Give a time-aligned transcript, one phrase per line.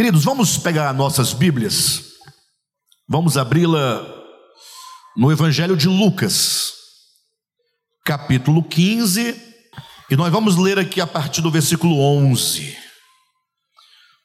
[0.00, 2.14] Queridos, vamos pegar nossas Bíblias,
[3.06, 4.02] vamos abri-la
[5.14, 6.72] no Evangelho de Lucas,
[8.02, 9.36] capítulo 15,
[10.10, 12.74] e nós vamos ler aqui a partir do versículo 11,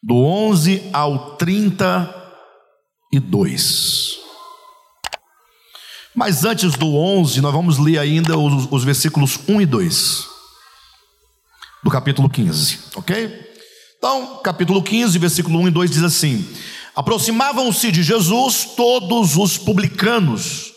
[0.02, 4.18] do 11 ao 32.
[6.16, 10.26] Mas antes do 11, nós vamos ler ainda os, os versículos 1 e 2
[11.84, 13.55] do capítulo 15, ok?
[14.08, 16.48] Então, capítulo 15, versículo 1 e 2 diz assim:
[16.96, 20.74] Aproximavam-se de Jesus todos os publicanos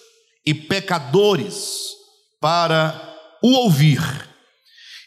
[0.47, 1.91] e pecadores
[2.41, 2.99] para
[3.43, 4.01] o ouvir.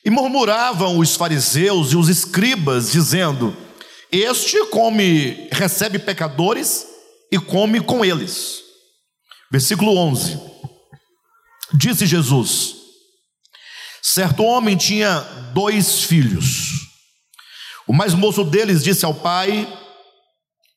[0.05, 3.57] E murmuravam os fariseus e os escribas, dizendo:
[4.11, 6.85] Este come, recebe pecadores
[7.31, 8.59] e come com eles.
[9.51, 10.39] Versículo 11:
[11.73, 12.75] Disse Jesus:
[13.99, 15.21] Certo homem tinha
[15.55, 16.80] dois filhos.
[17.91, 19.67] O mais moço deles disse ao pai: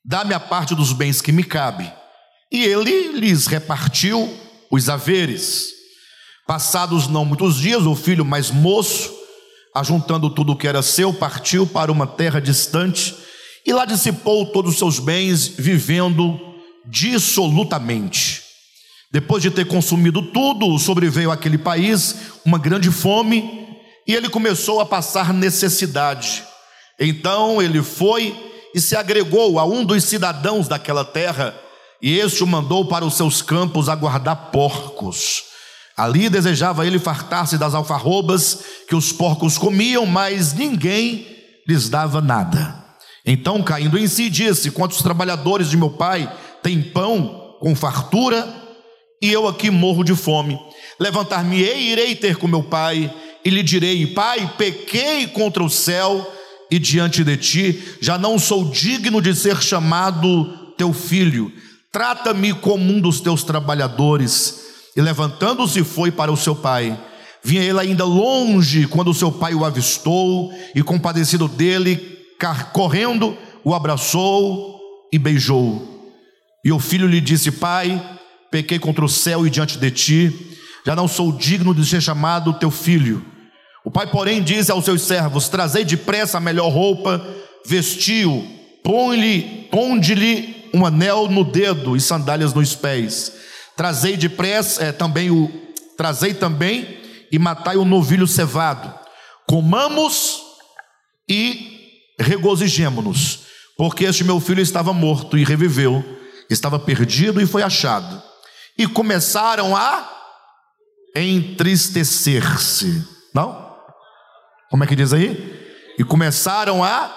[0.04, 1.88] Dá-me a parte dos bens que me cabe.
[2.50, 4.36] E ele lhes repartiu
[4.68, 5.68] os haveres.
[6.44, 9.14] Passados não muitos dias, o filho mais moço,
[9.76, 13.14] ajuntando tudo o que era seu, partiu para uma terra distante
[13.64, 16.36] e lá dissipou todos os seus bens, vivendo
[16.84, 18.42] dissolutamente.
[19.12, 23.68] Depois de ter consumido tudo, sobreveio àquele país uma grande fome
[24.04, 26.53] e ele começou a passar necessidade.
[26.98, 28.34] Então ele foi
[28.74, 31.54] e se agregou a um dos cidadãos daquela terra,
[32.02, 35.44] e este o mandou para os seus campos a guardar porcos.
[35.96, 41.26] Ali desejava ele fartar-se das alfarrobas que os porcos comiam, mas ninguém
[41.68, 42.84] lhes dava nada.
[43.24, 46.30] Então, caindo em si, disse: Quantos trabalhadores de meu pai
[46.62, 48.46] têm pão com fartura
[49.22, 50.60] e eu aqui morro de fome.
[50.98, 53.12] Levantar-me-ei e irei ter com meu pai,
[53.44, 56.30] e lhe direi: Pai, pequei contra o céu
[56.74, 60.44] e diante de ti, já não sou digno de ser chamado
[60.76, 61.52] teu filho.
[61.92, 64.60] Trata-me como um dos teus trabalhadores.
[64.96, 67.00] E levantando-se foi para o seu pai.
[67.44, 72.18] Vinha ele ainda longe quando seu pai o avistou e, compadecido dele,
[72.72, 74.80] correndo, o abraçou
[75.12, 76.12] e beijou.
[76.64, 78.18] E o filho lhe disse: Pai,
[78.50, 82.52] pequei contra o céu e diante de ti, já não sou digno de ser chamado
[82.54, 83.24] teu filho.
[83.84, 87.24] O pai, porém, diz aos seus servos: Trazei depressa a melhor roupa,
[87.66, 88.46] vestiu,
[88.82, 93.32] põe-lhe, ponde-lhe um anel no dedo e sandálias nos pés.
[93.76, 95.62] Trazei depressa é, também o
[95.96, 96.98] trazei também
[97.30, 98.92] e matai o novilho cevado.
[99.46, 100.42] Comamos
[101.28, 103.40] e regozijemo-nos,
[103.76, 106.02] porque este meu filho estava morto e reviveu,
[106.48, 108.22] estava perdido e foi achado
[108.76, 110.10] e começaram a
[111.14, 113.04] entristecer-se.
[113.32, 113.63] Não?
[114.74, 115.94] Como é que diz aí?
[115.96, 117.14] E começaram a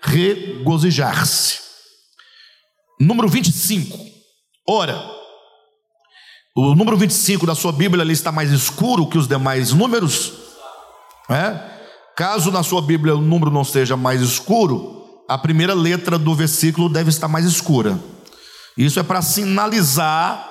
[0.00, 1.58] regozijar-se.
[2.98, 3.98] Número 25.
[4.66, 4.98] Ora,
[6.56, 10.32] o número 25 da sua Bíblia ali está mais escuro que os demais números.
[11.28, 11.60] É?
[12.16, 16.88] Caso na sua Bíblia o número não seja mais escuro, a primeira letra do versículo
[16.88, 18.00] deve estar mais escura.
[18.74, 20.50] Isso é para sinalizar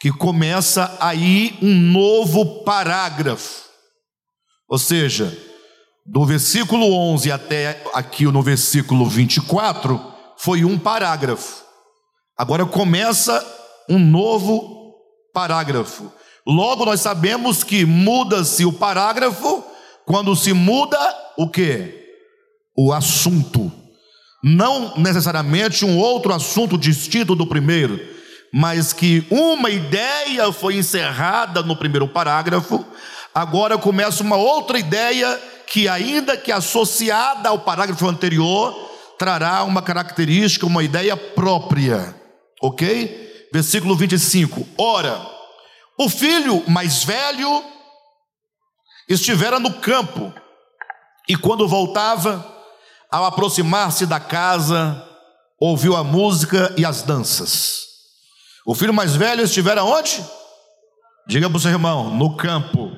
[0.00, 3.66] que começa aí um novo parágrafo.
[4.68, 5.45] Ou seja,
[6.06, 10.00] do versículo 11 até aqui no versículo 24,
[10.36, 11.64] foi um parágrafo.
[12.36, 13.44] Agora começa
[13.88, 14.94] um novo
[15.32, 16.12] parágrafo.
[16.46, 19.64] Logo nós sabemos que muda-se o parágrafo
[20.04, 20.98] quando se muda
[21.36, 22.04] o que?
[22.76, 23.72] O assunto.
[24.44, 28.16] Não necessariamente um outro assunto distinto do primeiro
[28.52, 32.84] mas que uma ideia foi encerrada no primeiro parágrafo,
[33.36, 38.74] agora começa uma outra ideia que, ainda que associada ao parágrafo anterior,
[39.18, 42.18] trará uma característica, uma ideia própria.
[42.62, 43.48] Ok?
[43.52, 45.20] Versículo 25: Ora,
[45.98, 47.62] o filho mais velho
[49.06, 50.32] estivera no campo,
[51.28, 52.54] e quando voltava,
[53.10, 55.06] ao aproximar-se da casa,
[55.60, 57.84] ouviu a música e as danças.
[58.64, 60.24] O filho mais velho estivera onde?
[61.28, 62.95] Diga para o seu irmão, no campo.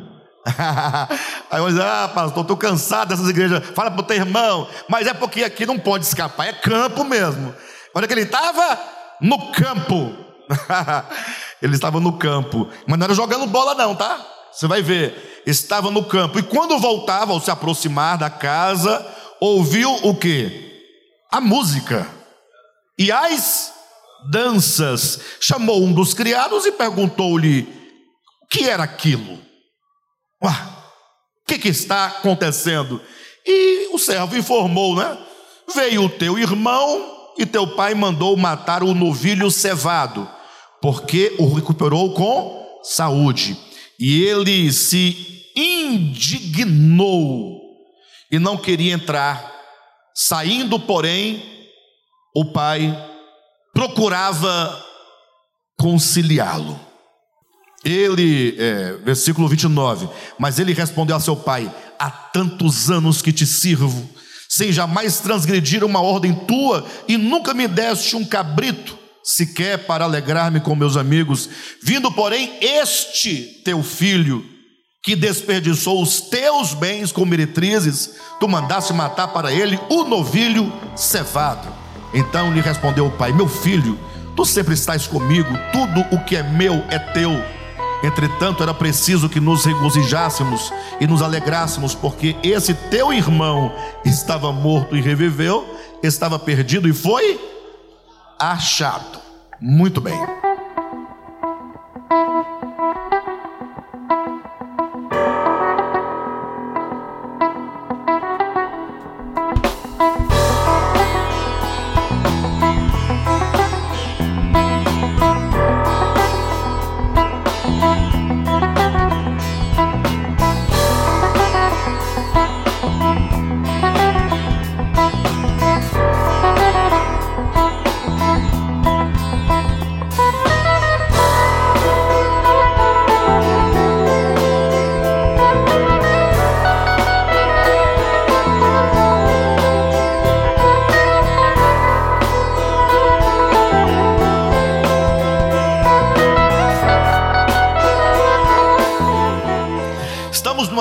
[1.51, 3.65] Aí eu dizer, ah, pastor, estou cansado dessas igrejas.
[3.75, 7.55] Fala para o teu irmão, mas é porque aqui não pode escapar, é campo mesmo.
[7.95, 8.79] Olha que ele estava
[9.21, 10.17] no campo.
[11.61, 14.25] ele estava no campo, mas não era jogando bola, não, tá?
[14.51, 16.39] Você vai ver, estava no campo.
[16.39, 19.07] E quando voltava, ao se aproximar da casa,
[19.41, 20.83] ouviu o que?
[21.31, 22.07] A música.
[22.99, 23.73] E as
[24.31, 25.21] danças.
[25.41, 27.63] Chamou um dos criados e perguntou-lhe:
[28.43, 29.39] o que era aquilo?
[30.47, 33.01] O que, que está acontecendo?
[33.47, 35.17] E o servo informou, né?
[35.75, 40.29] Veio o teu irmão e teu pai mandou matar o novilho cevado,
[40.81, 43.57] porque o recuperou com saúde.
[43.99, 47.59] E ele se indignou
[48.31, 49.57] e não queria entrar.
[50.15, 51.43] Saindo, porém,
[52.35, 52.97] o pai
[53.73, 54.85] procurava
[55.79, 56.88] conciliá-lo.
[57.85, 60.09] Ele, é, versículo 29,
[60.39, 64.09] mas ele respondeu a seu pai: Há tantos anos que te sirvo,
[64.49, 70.61] sem jamais transgredir uma ordem tua, e nunca me deste um cabrito, sequer para alegrar-me
[70.61, 71.49] com meus amigos.
[71.83, 74.45] Vindo, porém, este teu filho,
[75.03, 78.11] que desperdiçou os teus bens com meretrizes,
[78.41, 81.69] tu mandaste matar para ele o novilho cevado.
[82.13, 83.99] Então lhe respondeu o pai: Meu filho,
[84.35, 87.58] tu sempre estás comigo, tudo o que é meu é teu.
[88.03, 93.73] Entretanto, era preciso que nos regozijássemos e nos alegrássemos, porque esse teu irmão
[94.05, 95.67] estava morto e reviveu,
[96.03, 97.41] estava perdido e foi
[98.39, 99.19] achado.
[99.61, 100.19] Muito bem.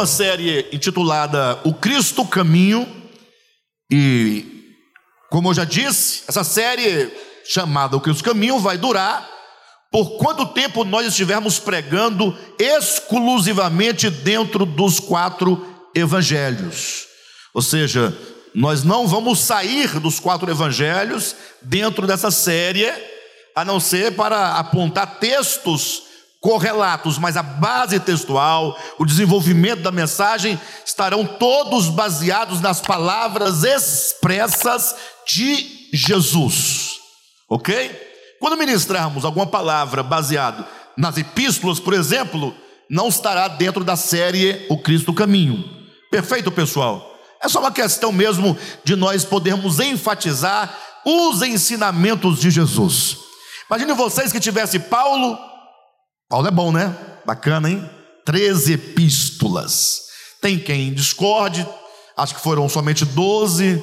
[0.07, 2.87] Série intitulada O Cristo Caminho,
[3.91, 4.73] e,
[5.29, 7.11] como eu já disse, essa série
[7.45, 9.29] chamada O Cristo Caminho vai durar
[9.91, 15.65] por quanto tempo nós estivermos pregando exclusivamente dentro dos quatro
[15.95, 17.05] evangelhos.
[17.53, 18.15] Ou seja,
[18.53, 22.91] nós não vamos sair dos quatro evangelhos dentro dessa série,
[23.55, 26.06] a não ser para apontar textos
[26.47, 34.95] correlatos, mas a base textual, o desenvolvimento da mensagem estarão todos baseados nas palavras expressas
[35.27, 37.01] de Jesus.
[37.49, 37.91] OK?
[38.39, 40.65] Quando ministrarmos alguma palavra baseado
[40.95, 42.55] nas epístolas, por exemplo,
[42.89, 45.61] não estará dentro da série O Cristo Caminho.
[46.09, 47.13] Perfeito, pessoal?
[47.43, 50.73] É só uma questão mesmo de nós podermos enfatizar
[51.03, 53.17] os ensinamentos de Jesus.
[53.69, 55.37] Imagine vocês que tivesse Paulo,
[56.29, 56.93] Paulo é bom, né?
[57.25, 57.89] Bacana, hein?
[58.25, 60.07] Treze epístolas.
[60.41, 61.65] Tem quem discorde,
[62.17, 63.81] acho que foram somente doze,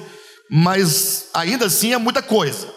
[0.50, 2.68] mas ainda assim é muita coisa.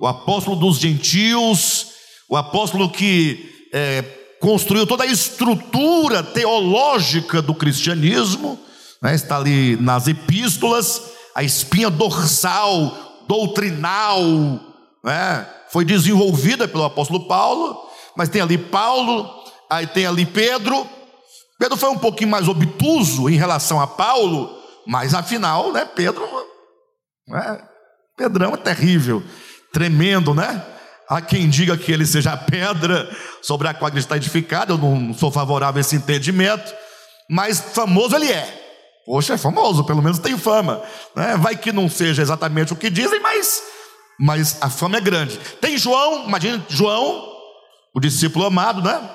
[0.00, 1.86] O apóstolo dos gentios,
[2.28, 4.02] o apóstolo que é,
[4.40, 8.58] construiu toda a estrutura teológica do cristianismo,
[9.00, 9.14] né?
[9.14, 11.00] está ali nas epístolas,
[11.32, 14.20] a espinha dorsal, doutrinal,
[15.04, 15.46] né?
[15.70, 17.88] foi desenvolvida pelo apóstolo Paulo
[18.20, 19.30] mas tem ali Paulo,
[19.70, 20.86] aí tem ali Pedro.
[21.58, 24.54] Pedro foi um pouquinho mais obtuso em relação a Paulo,
[24.86, 26.28] mas afinal, né, Pedro,
[27.26, 27.62] né,
[28.18, 29.22] Pedrão é terrível,
[29.72, 30.62] tremendo, né?
[31.08, 33.10] Há quem diga que ele seja a pedra
[33.40, 36.74] sobre a qual ele está edificado, eu não sou favorável a esse entendimento,
[37.30, 39.02] mas famoso ele é.
[39.06, 40.82] Poxa, é famoso, pelo menos tem fama.
[41.16, 41.38] Né?
[41.38, 43.62] Vai que não seja exatamente o que dizem, mas,
[44.18, 45.38] mas a fama é grande.
[45.58, 47.29] Tem João, imagina João,
[47.94, 49.10] o discípulo amado, né?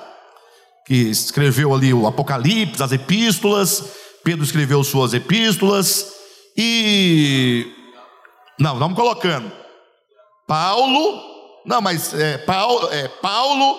[0.86, 3.84] Que escreveu ali o Apocalipse, as epístolas.
[4.22, 6.12] Pedro escreveu suas epístolas.
[6.56, 7.72] E.
[8.58, 9.50] Não, vamos colocando.
[10.46, 11.34] Paulo.
[11.64, 13.78] Não, mas é, Paulo, é, Paulo,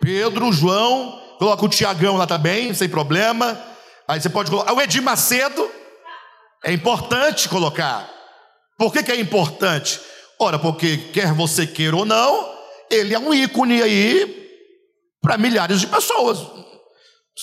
[0.00, 1.20] Pedro, João.
[1.38, 3.60] Coloca o Tiagão lá também, sem problema.
[4.06, 4.72] Aí você pode colocar.
[4.72, 5.70] O Edir Macedo.
[6.64, 8.08] É importante colocar.
[8.78, 10.00] Por que, que é importante?
[10.38, 12.52] Ora, porque quer você queira ou não,
[12.94, 14.42] ele é um ícone aí
[15.20, 16.38] para milhares de pessoas.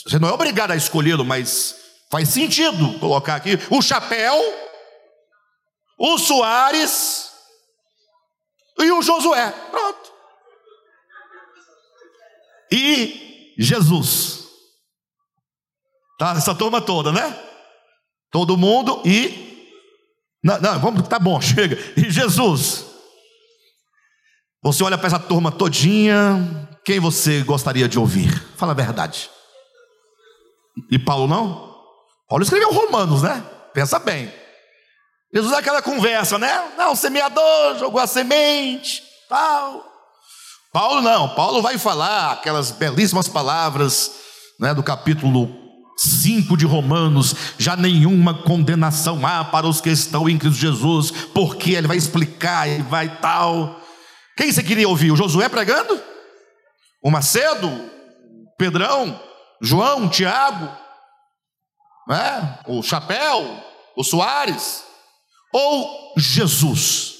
[0.06, 1.75] Você não é obrigado a escolhê-lo, mas
[2.12, 4.36] faz sentido colocar aqui o chapéu,
[5.98, 7.32] o Soares
[8.77, 9.51] e o Josué.
[9.72, 10.13] Pronto.
[12.72, 14.48] E Jesus.
[16.20, 17.38] Tá, essa turma toda, né?
[18.32, 19.50] Todo mundo e
[20.44, 21.77] não, não, vamos, tá bom, chega.
[21.98, 22.86] E Jesus.
[24.62, 28.30] Você olha para essa turma todinha, quem você gostaria de ouvir?
[28.58, 29.30] Fala a verdade.
[30.92, 31.75] E Paulo não?
[32.28, 33.44] Paulo escreveu Romanos, né?
[33.74, 34.32] Pensa bem.
[35.34, 36.74] Jesus é aquela conversa, né?
[36.78, 39.86] Não, o semeador jogou a semente, tal.
[40.74, 44.12] Paulo não, Paulo vai falar aquelas belíssimas palavras
[44.60, 45.50] né, do capítulo
[45.98, 51.72] 5 de Romanos, já nenhuma condenação há para os que estão em Cristo Jesus, porque
[51.72, 53.80] ele vai explicar e vai tal.
[54.39, 55.12] Quem você queria ouvir?
[55.12, 56.01] O Josué pregando?
[57.03, 57.69] O Macedo?
[58.58, 59.22] Pedrão?
[59.62, 60.08] João?
[60.08, 60.74] Tiago?
[62.08, 62.60] Né?
[62.65, 63.62] O Chapéu?
[63.98, 64.86] O Soares?
[65.51, 67.15] Ou Jesus?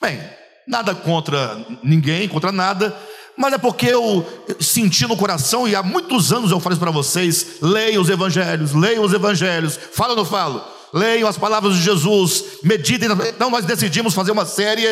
[0.00, 0.18] Bem,
[0.66, 2.96] nada contra ninguém, contra nada,
[3.36, 4.26] mas é porque eu
[4.58, 8.72] senti no coração, e há muitos anos eu falo isso para vocês: leiam os evangelhos,
[8.72, 10.64] leiam os evangelhos, falo ou não falo?
[10.90, 13.10] Leiam as palavras de Jesus, meditem.
[13.28, 14.86] Então nós decidimos fazer uma série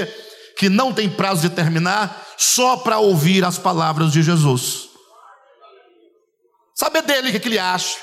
[0.57, 4.89] que não tem prazo de terminar, só para ouvir as palavras de Jesus.
[6.75, 7.97] Saber dele o que, que ele acha.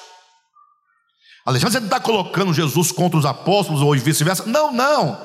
[1.46, 4.46] Alexandre, você está colocando Jesus contra os apóstolos ou vice-versa?
[4.46, 5.20] Não, não.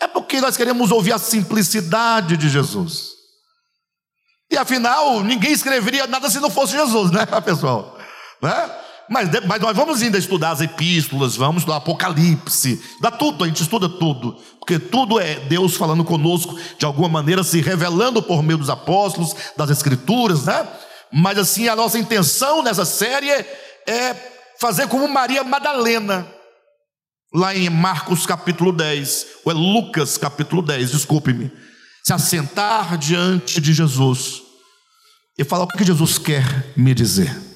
[0.00, 3.18] É porque nós queremos ouvir a simplicidade de Jesus.
[4.50, 7.98] E afinal, ninguém escreveria nada se não fosse Jesus, né, pessoal?
[8.40, 8.70] Né?
[9.08, 13.62] Mas, mas nós vamos ainda estudar as epístolas, vamos estudar Apocalipse, dá tudo, a gente
[13.62, 18.58] estuda tudo, porque tudo é Deus falando conosco, de alguma maneira se revelando por meio
[18.58, 20.68] dos apóstolos, das escrituras, né?
[21.12, 24.14] Mas assim, a nossa intenção nessa série é
[24.60, 26.26] fazer como Maria Madalena,
[27.32, 31.50] lá em Marcos capítulo 10, ou é Lucas capítulo 10, desculpe-me
[32.08, 34.42] se assentar diante de Jesus
[35.38, 37.47] e falar o que Jesus quer me dizer.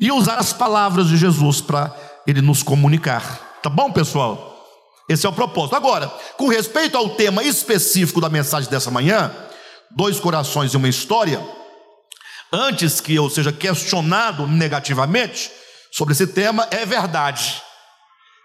[0.00, 1.94] E usar as palavras de Jesus para
[2.26, 3.58] ele nos comunicar.
[3.62, 4.56] Tá bom, pessoal?
[5.08, 5.74] Esse é o propósito.
[5.74, 9.32] Agora, com respeito ao tema específico da mensagem dessa manhã,
[9.90, 11.40] dois corações e uma história,
[12.52, 15.50] antes que eu seja questionado negativamente
[15.90, 17.62] sobre esse tema, é verdade.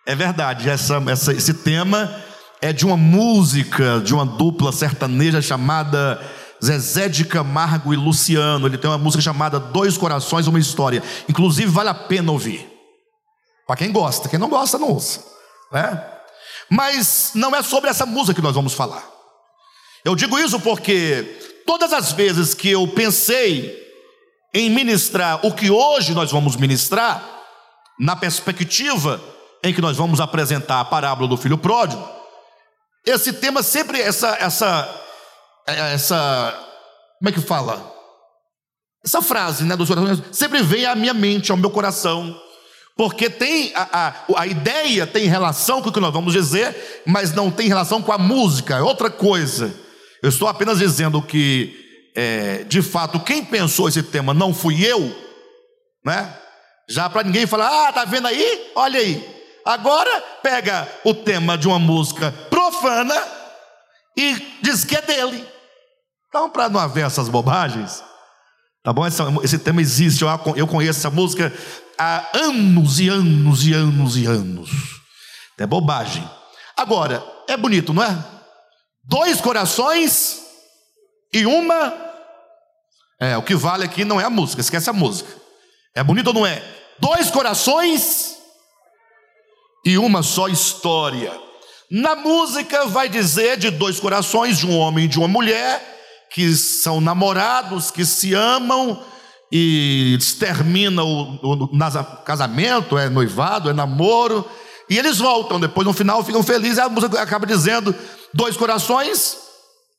[0.06, 2.14] É verdade, essa, essa, esse tema
[2.62, 6.22] é de uma música de uma dupla sertaneja chamada
[6.64, 8.68] Zezé de Camargo e Luciano.
[8.68, 11.04] Ele tem uma música chamada Dois Corações, uma História.
[11.28, 12.70] Inclusive, vale a pena ouvir.
[13.68, 15.24] Para quem gosta, quem não gosta, não ouça.
[15.72, 16.04] Né?
[16.70, 19.04] Mas não é sobre essa música que nós vamos falar.
[20.06, 23.82] Eu digo isso porque todas as vezes que eu pensei
[24.54, 27.24] em ministrar o que hoje nós vamos ministrar,
[28.00, 29.22] na perspectiva
[29.64, 32.08] em que nós vamos apresentar a parábola do filho pródigo,
[33.06, 35.03] esse tema sempre, essa, essa,
[35.66, 36.54] essa,
[37.20, 37.92] como é que fala?
[39.04, 42.40] Essa frase, né, dos corações, sempre vem à minha mente, ao meu coração,
[42.96, 47.34] porque tem a, a, a ideia tem relação com o que nós vamos dizer, mas
[47.34, 49.74] não tem relação com a música, é outra coisa.
[50.22, 55.14] Eu estou apenas dizendo que, é, de fato, quem pensou esse tema não fui eu,
[56.06, 56.38] né?
[56.88, 58.72] Já para ninguém falar, ah, tá vendo aí?
[58.76, 59.34] Olha aí.
[59.66, 63.16] Agora pega o tema de uma música profana
[64.18, 65.53] e diz que é dele.
[66.34, 68.04] Então, para não haver essas bobagens,
[68.84, 69.06] tá bom?
[69.06, 71.54] Esse, esse tema existe, eu, eu conheço essa música
[71.96, 74.72] há anos e anos e anos e anos.
[75.60, 76.28] É bobagem.
[76.76, 78.18] Agora, é bonito, não é?
[79.04, 80.42] Dois corações
[81.32, 81.94] e uma.
[83.20, 85.32] É, o que vale aqui não é a música, esquece a música.
[85.94, 86.64] É bonito ou não é?
[86.98, 88.40] Dois corações
[89.86, 91.32] e uma só história.
[91.92, 95.93] Na música vai dizer de dois corações, de um homem e de uma mulher,
[96.34, 99.06] que são namorados, que se amam
[99.52, 104.44] e termina o, o, o casamento, é noivado, é namoro,
[104.90, 107.94] e eles voltam, depois no final ficam felizes, a música acaba dizendo
[108.34, 109.38] dois corações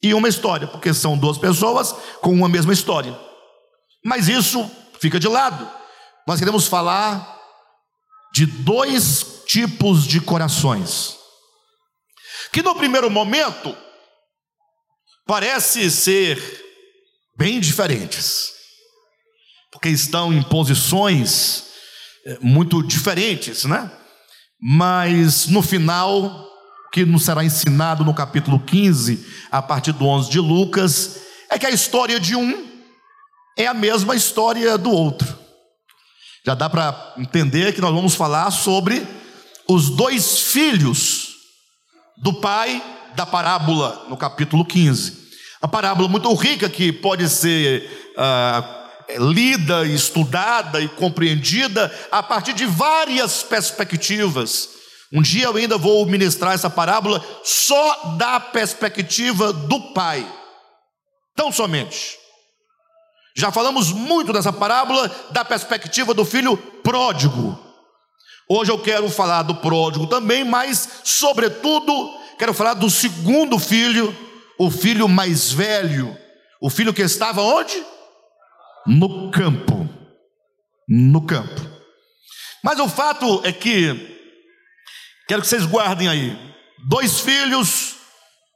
[0.03, 3.17] e uma história, porque são duas pessoas com uma mesma história.
[4.05, 5.71] Mas isso fica de lado.
[6.27, 7.41] Nós queremos falar
[8.35, 11.17] de dois tipos de corações,
[12.53, 13.84] que no primeiro momento
[15.27, 16.41] parece ser
[17.37, 18.53] bem diferentes,
[19.73, 21.65] porque estão em posições
[22.27, 23.91] eh, muito diferentes, né?
[24.61, 26.49] Mas no final,
[26.93, 31.67] que nos será ensinado no capítulo 15, a partir do 11 de Lucas, é que
[31.67, 32.73] a história de um
[33.59, 35.39] é a mesma história do outro.
[36.47, 39.07] Já dá para entender que nós vamos falar sobre
[39.67, 41.35] os dois filhos
[42.19, 42.83] do pai
[43.15, 45.25] da parábola, no capítulo 15.
[45.63, 52.67] Uma parábola muito rica que pode ser ah, lida, estudada e compreendida a partir de
[52.67, 54.69] várias perspectivas.
[55.13, 60.27] Um dia eu ainda vou ministrar essa parábola só da perspectiva do pai,
[61.37, 62.19] tão somente.
[63.37, 67.59] Já falamos muito dessa parábola da perspectiva do filho pródigo.
[68.49, 74.15] Hoje eu quero falar do pródigo também, mas, sobretudo, quero falar do segundo filho,
[74.59, 76.17] o filho mais velho,
[76.61, 77.75] o filho que estava onde?
[78.87, 79.89] No campo.
[80.89, 81.61] No campo.
[82.63, 84.19] Mas o fato é que,
[85.29, 86.39] quero que vocês guardem aí,
[86.89, 87.97] dois filhos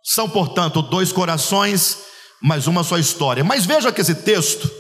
[0.02, 1.98] são, portanto, dois corações,
[2.42, 3.44] mas uma só história.
[3.44, 4.70] Mas veja que esse texto,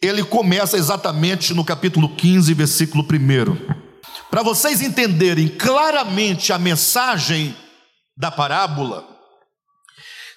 [0.00, 3.84] ele começa exatamente no capítulo 15, versículo 1.
[4.30, 7.56] Para vocês entenderem claramente a mensagem
[8.16, 9.14] da parábola,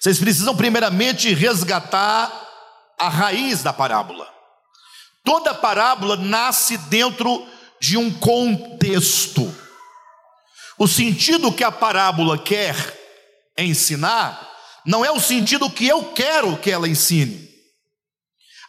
[0.00, 2.30] vocês precisam primeiramente resgatar
[2.98, 4.28] a raiz da parábola.
[5.24, 7.46] Toda parábola nasce dentro
[7.80, 9.54] de um contexto.
[10.78, 12.74] O sentido que a parábola quer
[13.56, 14.48] ensinar
[14.86, 17.48] não é o sentido que eu quero que ela ensine.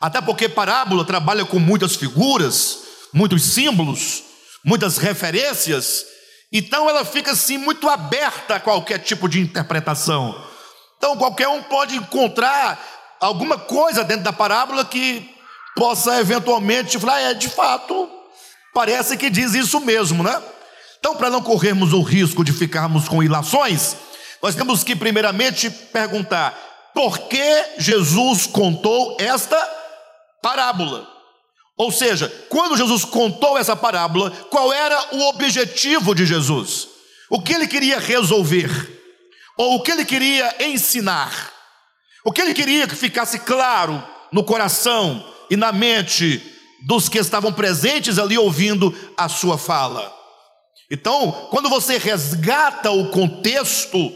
[0.02, 2.80] Até porque parábola trabalha com muitas figuras,
[3.14, 4.24] muitos símbolos,
[4.64, 6.06] muitas referências,
[6.52, 10.36] então ela fica assim muito aberta a qualquer tipo de interpretação.
[10.98, 12.80] Então qualquer um pode encontrar
[13.20, 15.30] alguma coisa dentro da parábola que
[15.76, 18.10] possa eventualmente falar, é de fato,
[18.74, 20.42] parece que diz isso mesmo, né?
[21.00, 23.96] Então, para não corrermos o risco de ficarmos com ilações,
[24.42, 26.54] nós temos que primeiramente perguntar:
[26.94, 29.58] por que Jesus contou esta
[30.42, 31.08] parábola?
[31.80, 36.90] Ou seja, quando Jesus contou essa parábola, qual era o objetivo de Jesus?
[37.30, 38.70] O que ele queria resolver?
[39.58, 41.54] Ou o que ele queria ensinar?
[42.26, 46.44] O que ele queria que ficasse claro no coração e na mente
[46.86, 50.14] dos que estavam presentes ali ouvindo a sua fala?
[50.92, 54.12] Então, quando você resgata o contexto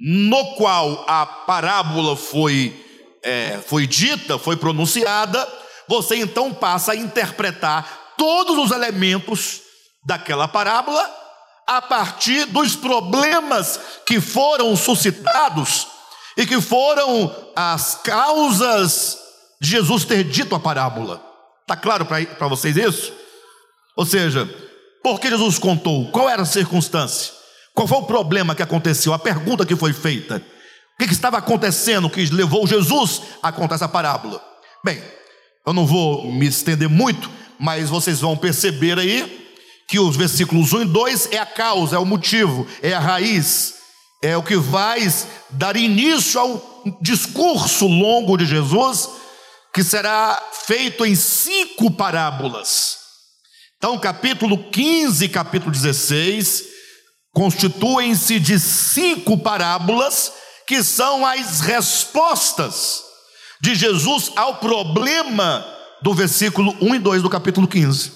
[0.00, 2.74] no qual a parábola foi,
[3.22, 5.46] é, foi dita, foi pronunciada,
[5.88, 9.60] você então passa a interpretar todos os elementos
[10.04, 11.24] daquela parábola
[11.66, 15.86] a partir dos problemas que foram suscitados
[16.36, 19.18] e que foram as causas
[19.60, 21.22] de Jesus ter dito a parábola.
[21.62, 23.12] Está claro para vocês isso?
[23.96, 24.48] Ou seja,
[25.02, 26.10] por que Jesus contou?
[26.10, 27.32] Qual era a circunstância?
[27.74, 29.12] Qual foi o problema que aconteceu?
[29.12, 30.36] A pergunta que foi feita.
[30.94, 34.42] O que, que estava acontecendo que levou Jesus a contar essa parábola?
[34.84, 35.02] Bem,
[35.66, 39.48] eu não vou me estender muito, mas vocês vão perceber aí
[39.88, 43.74] que os versículos 1 e 2 é a causa, é o motivo, é a raiz,
[44.22, 45.00] é o que vai
[45.50, 49.08] dar início ao discurso longo de Jesus,
[49.72, 52.98] que será feito em cinco parábolas.
[53.78, 56.64] Então, capítulo 15 e capítulo 16
[57.32, 60.32] constituem-se de cinco parábolas
[60.66, 63.02] que são as respostas
[63.64, 65.66] de Jesus ao problema
[66.02, 68.12] do versículo 1 e 2 do capítulo 15.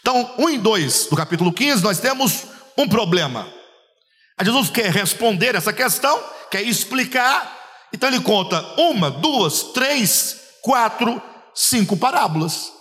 [0.00, 3.46] Então, 1 e 2 do capítulo 15, nós temos um problema.
[4.42, 7.56] Jesus quer responder essa questão, quer explicar,
[7.92, 11.22] então ele conta uma, duas, três, quatro,
[11.54, 12.72] cinco parábolas.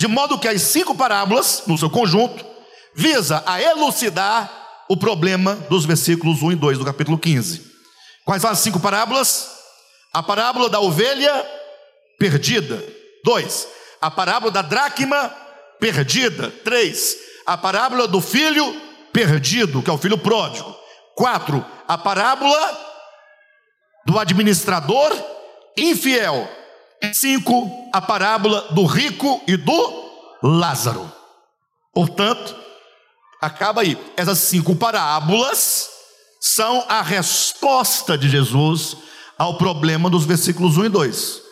[0.00, 2.44] De modo que as cinco parábolas, no seu conjunto,
[2.92, 4.50] visa a elucidar
[4.88, 7.62] o problema dos versículos 1 e 2 do capítulo 15.
[8.24, 9.55] Quais são as cinco parábolas?
[10.16, 11.46] A parábola da ovelha
[12.18, 12.82] perdida.
[13.22, 13.68] Dois.
[14.00, 15.28] A parábola da dracma
[15.78, 16.50] perdida.
[16.64, 17.18] Três.
[17.44, 18.80] A parábola do filho
[19.12, 20.74] perdido, que é o filho pródigo.
[21.14, 21.62] Quatro.
[21.86, 22.78] A parábola
[24.06, 25.12] do administrador
[25.76, 26.48] infiel.
[27.12, 27.90] Cinco.
[27.92, 30.10] A parábola do rico e do
[30.42, 31.12] Lázaro.
[31.92, 32.56] Portanto,
[33.38, 33.98] acaba aí.
[34.16, 35.90] Essas cinco parábolas
[36.40, 39.04] são a resposta de Jesus
[39.38, 41.42] ao problema dos versículos 1 e 2.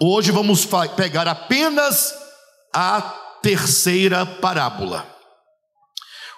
[0.00, 2.12] Hoje vamos pegar apenas
[2.72, 3.00] a
[3.42, 5.06] terceira parábola.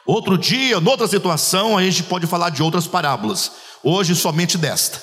[0.06, 3.50] Outro dia, noutra situação, a gente pode falar de outras parábolas.
[3.82, 5.02] Hoje, somente desta.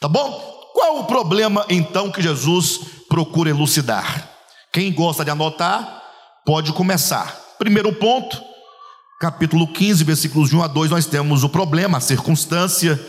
[0.00, 0.56] Tá bom?
[0.72, 4.30] Qual o problema então que Jesus procura elucidar?
[4.72, 6.02] Quem gosta de anotar,
[6.44, 7.34] pode começar.
[7.58, 8.40] Primeiro ponto,
[9.20, 13.00] capítulo 15, versículos de 1 a 2, nós temos o problema, a circunstância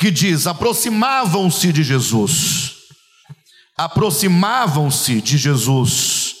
[0.00, 2.72] que diz: aproximavam-se de Jesus.
[3.76, 6.36] Aproximavam-se de Jesus.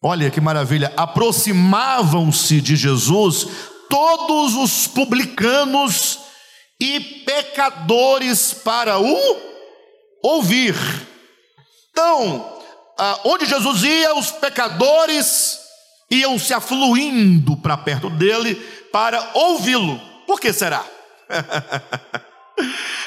[0.00, 3.48] Olha que maravilha, aproximavam-se de Jesus
[3.90, 6.20] todos os publicanos
[6.80, 9.18] e pecadores para o
[10.22, 10.76] ouvir.
[11.90, 12.60] Então,
[13.24, 15.58] onde Jesus ia, os pecadores
[16.08, 18.54] iam se afluindo para perto dele
[18.92, 20.00] para ouvi-lo.
[20.28, 20.84] Por que será?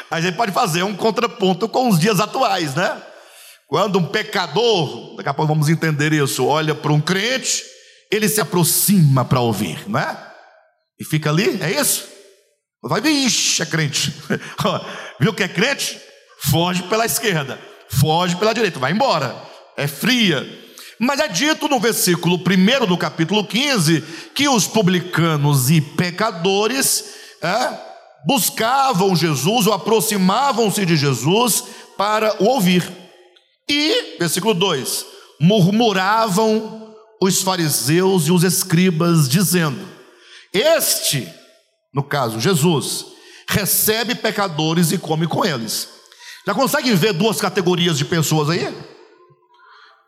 [0.10, 3.02] A gente pode fazer um contraponto com os dias atuais, né?
[3.68, 7.64] Quando um pecador, daqui a pouco vamos entender isso, olha para um crente,
[8.12, 10.18] ele se aproxima para ouvir, não é?
[11.00, 12.06] E fica ali, é isso?
[12.84, 14.14] Vai vir, ixi, é crente.
[15.20, 16.00] Viu que é crente?
[16.50, 17.60] Foge pela esquerda,
[17.90, 19.36] foge pela direita, vai embora.
[19.78, 20.46] É fria.
[21.00, 24.02] Mas é dito no versículo 1 do capítulo 15
[24.36, 27.06] que os publicanos e pecadores
[27.42, 27.91] é,
[28.26, 31.64] buscavam Jesus ou aproximavam-se de Jesus
[31.98, 32.90] para o ouvir.
[33.70, 35.06] E, versículo 2:
[35.42, 39.88] murmuravam os fariseus e os escribas, dizendo:
[40.54, 41.28] Este,
[41.94, 43.08] no caso Jesus,
[43.48, 45.90] recebe pecadores e come com eles.
[46.46, 48.76] Já conseguem ver duas categorias de pessoas aí?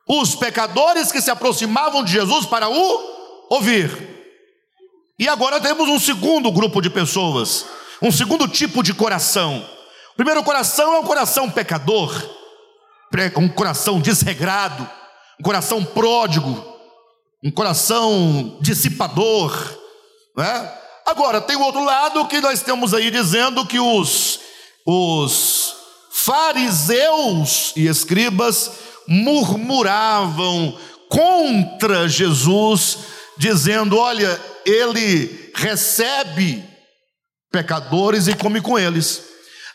[0.07, 3.13] Os pecadores que se aproximavam de Jesus para o
[3.49, 4.11] ouvir.
[5.17, 7.65] E agora temos um segundo grupo de pessoas,
[8.01, 9.67] um segundo tipo de coração.
[10.13, 12.13] O primeiro coração é um coração pecador,
[13.37, 14.87] um coração desregrado,
[15.39, 16.63] um coração pródigo,
[17.43, 19.51] um coração dissipador.
[20.35, 20.73] Né?
[21.05, 24.39] Agora, tem o outro lado que nós temos aí dizendo que os,
[24.85, 25.75] os
[26.11, 28.71] fariseus e escribas
[29.07, 30.77] murmuravam
[31.09, 32.99] contra Jesus,
[33.37, 36.63] dizendo: Olha, ele recebe
[37.53, 39.21] pecadores e come com eles.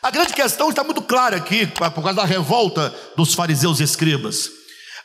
[0.03, 4.51] A grande questão está muito clara aqui, por causa da revolta dos fariseus e escribas.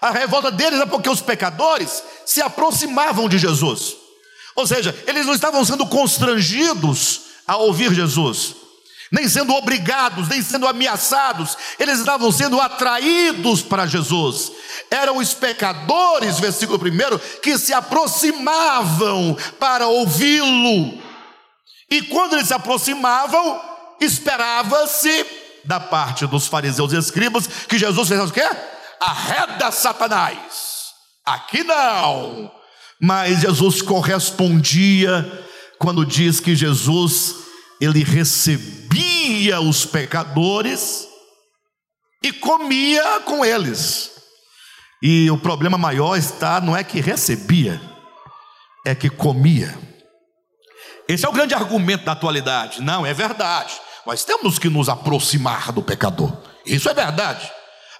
[0.02, 3.96] A revolta deles é porque os pecadores se aproximavam de Jesus.
[4.56, 8.56] Ou seja, eles não estavam sendo constrangidos a ouvir Jesus,
[9.12, 14.52] nem sendo obrigados, nem sendo ameaçados, eles estavam sendo atraídos para Jesus.
[14.90, 21.03] Eram os pecadores, versículo 1, que se aproximavam para ouvi-lo.
[21.94, 23.62] E quando eles se aproximavam,
[24.02, 25.26] esperava-se
[25.64, 28.50] da parte dos fariseus e escribas que Jesus fizesse o quê?
[29.04, 30.94] arreda Satanás.
[31.26, 32.52] Aqui não.
[33.00, 35.46] Mas Jesus correspondia
[35.78, 37.36] quando diz que Jesus
[37.82, 41.08] ele recebia os pecadores
[42.24, 44.12] e comia com eles.
[45.02, 47.80] E o problema maior está não é que recebia,
[48.86, 49.93] é que comia.
[51.14, 52.82] Esse é o grande argumento da atualidade.
[52.82, 53.80] Não, é verdade.
[54.04, 56.36] Nós temos que nos aproximar do pecador.
[56.66, 57.52] Isso é verdade.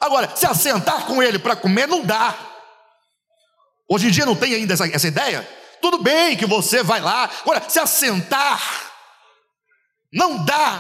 [0.02, 2.36] Agora, se assentar com ele para comer, não dá.
[3.88, 5.48] Hoje em dia não tem ainda essa, essa ideia?
[5.80, 8.62] Tudo bem que você vai lá, agora, se assentar,
[10.12, 10.80] não dá.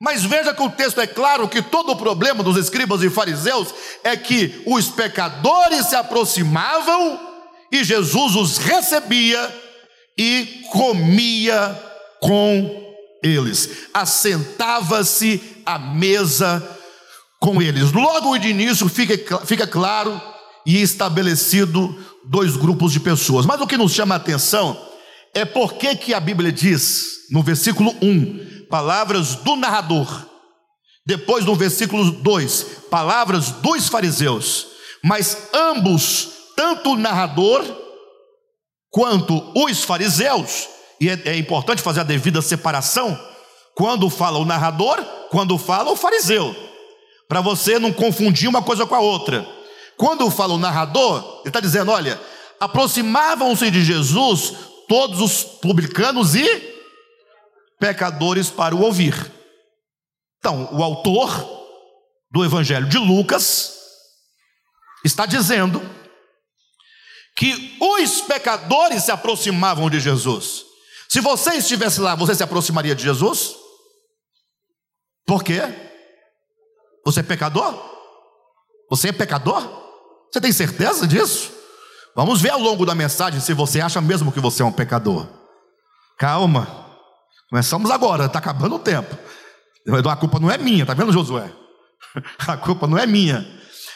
[0.00, 3.74] Mas veja que o texto é claro que todo o problema dos escribas e fariseus
[4.02, 7.20] é que os pecadores se aproximavam
[7.70, 9.59] e Jesus os recebia
[10.22, 11.82] e comia
[12.20, 16.62] com eles, assentava-se à mesa
[17.40, 17.90] com eles.
[17.90, 20.20] Logo de início fica, fica claro
[20.66, 23.46] e estabelecido dois grupos de pessoas.
[23.46, 24.78] Mas o que nos chama a atenção
[25.32, 30.26] é porque que a Bíblia diz, no versículo 1, palavras do narrador.
[31.06, 34.66] Depois, no versículo 2, palavras dos fariseus.
[35.02, 37.64] Mas ambos, tanto o narrador
[38.90, 40.68] quanto os fariseus,
[41.00, 43.18] e é, é importante fazer a devida separação,
[43.74, 46.70] quando fala o narrador, quando fala o fariseu
[47.30, 49.46] para você não confundir uma coisa com a outra.
[49.96, 52.20] Quando fala o narrador, ele está dizendo: olha,
[52.58, 54.52] aproximavam-se de Jesus
[54.88, 56.74] todos os publicanos e
[57.78, 59.14] pecadores para o ouvir.
[60.40, 61.30] Então, o autor
[62.32, 63.74] do Evangelho de Lucas
[65.04, 65.80] está dizendo
[67.36, 70.64] que os pecadores se aproximavam de Jesus.
[71.08, 73.56] Se você estivesse lá, você se aproximaria de Jesus?
[75.26, 75.62] Por quê?
[77.04, 77.74] Você é pecador?
[78.90, 79.62] Você é pecador?
[80.30, 81.52] Você tem certeza disso?
[82.14, 85.26] Vamos ver ao longo da mensagem se você acha mesmo que você é um pecador.
[86.18, 86.86] Calma,
[87.48, 89.16] começamos agora, está acabando o tempo.
[90.08, 91.50] A culpa não é minha, tá vendo, Josué?
[92.46, 93.46] A culpa não é minha.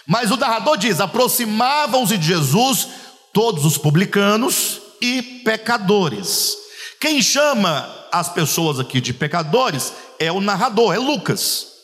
[0.07, 2.89] Mas o narrador diz: aproximavam-se de Jesus
[3.35, 6.57] todos os publicanos e pecadores.
[6.99, 11.75] Quem chama as pessoas aqui de pecadores é o narrador, é Lucas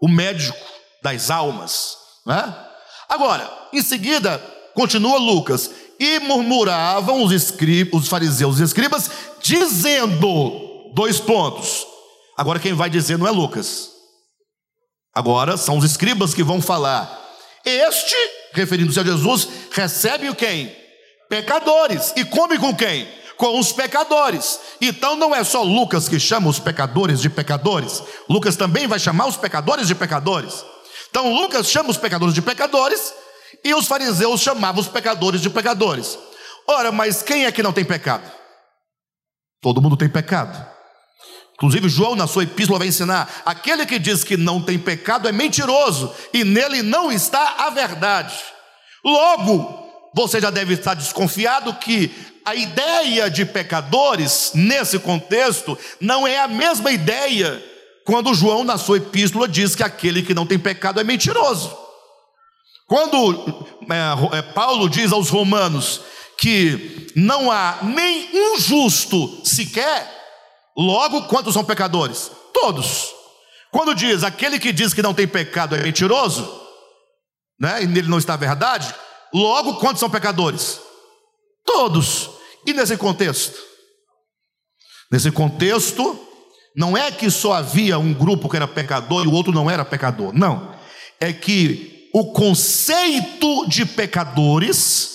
[0.00, 0.58] o médico
[1.02, 1.96] das almas.
[2.26, 2.54] Né?
[3.08, 4.38] Agora, em seguida,
[4.74, 11.86] continua Lucas, e murmuravam os, escribas, os fariseus e escribas, dizendo, dois pontos.
[12.36, 13.92] Agora quem vai dizer não é Lucas.
[15.14, 17.24] Agora são os escribas que vão falar.
[17.64, 18.14] Este,
[18.52, 20.70] referindo-se a Jesus, recebe o quem?
[21.28, 22.12] Pecadores.
[22.16, 23.06] E come com quem?
[23.36, 24.58] com os pecadores.
[24.80, 29.26] Então não é só Lucas que chama os pecadores de pecadores, Lucas também vai chamar
[29.26, 30.64] os pecadores de pecadores.
[31.10, 33.12] Então Lucas chama os pecadores de pecadores
[33.64, 36.18] e os fariseus chamavam os pecadores de pecadores.
[36.66, 38.30] Ora, mas quem é que não tem pecado?
[39.60, 40.74] Todo mundo tem pecado.
[41.54, 45.32] Inclusive, João, na sua epístola, vai ensinar: aquele que diz que não tem pecado é
[45.32, 48.38] mentiroso, e nele não está a verdade.
[49.02, 49.85] Logo,
[50.16, 52.10] você já deve estar desconfiado que
[52.42, 57.62] a ideia de pecadores, nesse contexto, não é a mesma ideia
[58.02, 61.76] quando João, na sua epístola, diz que aquele que não tem pecado é mentiroso.
[62.86, 66.00] Quando é, é Paulo diz aos romanos
[66.38, 70.10] que não há nem um justo sequer,
[70.74, 72.30] logo quantos são pecadores?
[72.54, 73.10] Todos.
[73.70, 76.58] Quando diz aquele que diz que não tem pecado é mentiroso,
[77.60, 78.94] né, e nele não está a verdade,
[79.36, 80.80] logo quantos são pecadores?
[81.64, 82.30] Todos.
[82.66, 83.58] E nesse contexto?
[85.10, 86.18] Nesse contexto,
[86.74, 89.84] não é que só havia um grupo que era pecador e o outro não era
[89.84, 90.32] pecador.
[90.32, 90.74] Não.
[91.20, 95.10] É que o conceito de pecadores,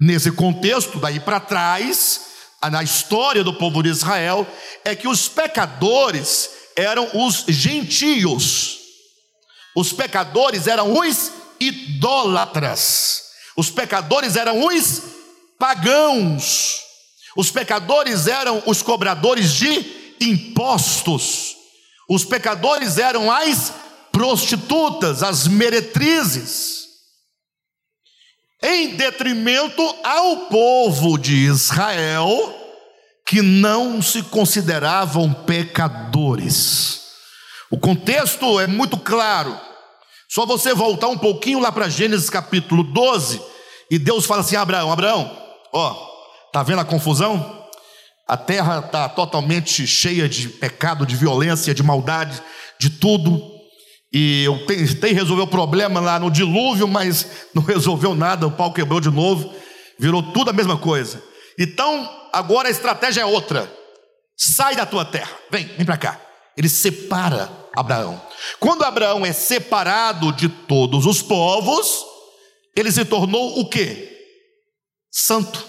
[0.00, 2.20] nesse contexto, daí para trás,
[2.70, 4.46] na história do povo de Israel,
[4.84, 8.78] é que os pecadores eram os gentios.
[9.76, 13.22] Os pecadores eram os idólatras.
[13.56, 15.02] Os pecadores eram os
[15.58, 16.80] pagãos.
[17.36, 21.56] Os pecadores eram os cobradores de impostos.
[22.08, 23.72] Os pecadores eram as
[24.12, 26.84] prostitutas, as meretrizes.
[28.62, 32.54] Em detrimento ao povo de Israel,
[33.26, 37.02] que não se consideravam pecadores.
[37.70, 39.58] O contexto é muito claro.
[40.34, 43.40] Só você voltar um pouquinho lá para Gênesis capítulo 12,
[43.88, 45.30] e Deus fala assim: Abraão, Abraão,
[45.72, 45.94] ó,
[46.52, 47.64] tá vendo a confusão?
[48.26, 52.42] A terra está totalmente cheia de pecado, de violência, de maldade,
[52.80, 53.40] de tudo.
[54.12, 58.72] E eu tentei resolver o problema lá no dilúvio, mas não resolveu nada, o pau
[58.72, 59.54] quebrou de novo,
[60.00, 61.22] virou tudo a mesma coisa.
[61.56, 63.72] Então, agora a estratégia é outra.
[64.36, 66.20] Sai da tua terra, vem, vem para cá.
[66.56, 68.20] Ele separa Abraão.
[68.60, 72.04] Quando Abraão é separado de todos os povos,
[72.76, 74.10] ele se tornou o quê?
[75.10, 75.64] Santo.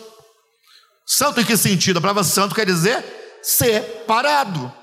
[1.06, 1.98] Santo em que sentido?
[1.98, 3.04] A palavra santo quer dizer
[3.42, 4.74] separado.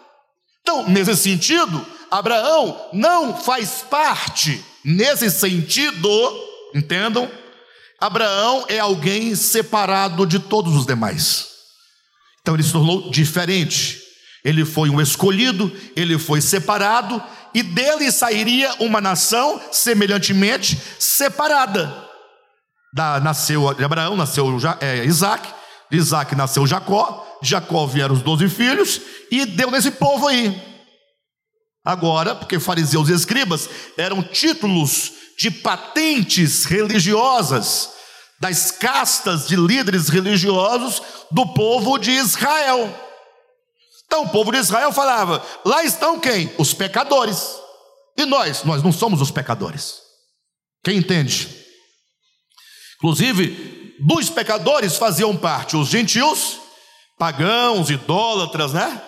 [0.61, 6.09] Então, nesse sentido, Abraão não faz parte, nesse sentido,
[6.75, 7.31] entendam?
[8.01, 11.49] Abraão é alguém separado de todos os demais.
[12.41, 14.02] Então ele se tornou diferente.
[14.45, 17.23] Ele foi um escolhido, ele foi separado,
[17.55, 22.09] e dele sairia uma nação semelhantemente separada.
[22.93, 24.47] Da, nasceu de Abraão, nasceu
[24.81, 25.49] é, Isaac,
[25.91, 29.01] Isaac nasceu Jacó, Jacó vieram os doze filhos,
[29.31, 30.61] e deu nesse povo aí.
[31.85, 37.91] Agora, porque fariseus e escribas eram títulos de patentes religiosas,
[38.41, 43.12] das castas de líderes religiosos do povo de Israel.
[44.13, 46.53] Então o povo de Israel falava: lá estão quem?
[46.59, 47.57] Os pecadores.
[48.15, 48.63] E nós?
[48.63, 50.03] Nós não somos os pecadores.
[50.85, 51.49] Quem entende?
[52.99, 56.59] Inclusive, dos pecadores faziam parte os gentios,
[57.19, 59.01] pagãos, idólatras, né?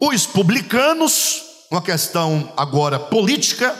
[0.00, 3.74] Os publicanos, uma questão agora política.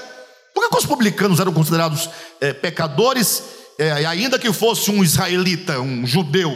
[0.53, 3.41] Por que os publicanos eram considerados é, pecadores,
[3.79, 6.53] é, ainda que fosse um israelita, um judeu?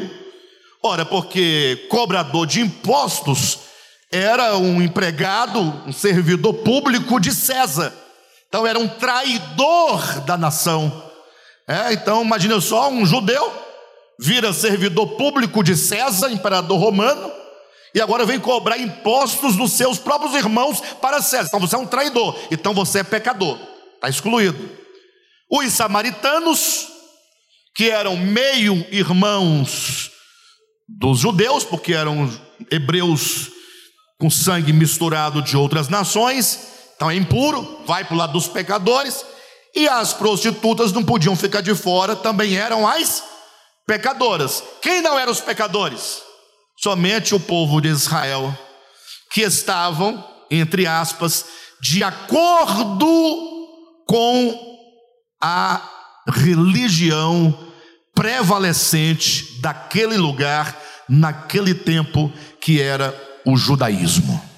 [0.83, 3.70] Ora, porque cobrador de impostos
[4.11, 7.93] era um empregado, um servidor público de César.
[8.49, 11.11] Então era um traidor da nação.
[11.69, 13.71] É, então imagina só um judeu
[14.21, 17.33] vira servidor público de César, imperador romano,
[17.95, 21.47] e agora vem cobrar impostos dos seus próprios irmãos para César.
[21.49, 23.59] Então você é um traidor, então você é pecador,
[23.95, 24.71] está excluído.
[25.51, 26.89] Os samaritanos,
[27.75, 30.11] que eram meio irmãos
[30.87, 32.31] dos judeus, porque eram
[32.71, 33.51] hebreus
[34.21, 36.61] com sangue misturado de outras nações,
[36.95, 39.25] então é impuro, vai para o lado dos pecadores,
[39.75, 43.25] e as prostitutas não podiam ficar de fora, também eram as
[43.87, 44.63] pecadoras.
[44.83, 46.21] Quem não eram os pecadores?
[46.77, 48.57] Somente o povo de Israel,
[49.33, 51.47] que estavam, entre aspas,
[51.81, 53.07] de acordo
[54.07, 54.77] com
[55.43, 55.81] a
[56.29, 57.59] religião
[58.15, 60.79] prevalecente daquele lugar,
[61.09, 62.31] naquele tempo,
[62.61, 64.51] que era o judaísmo.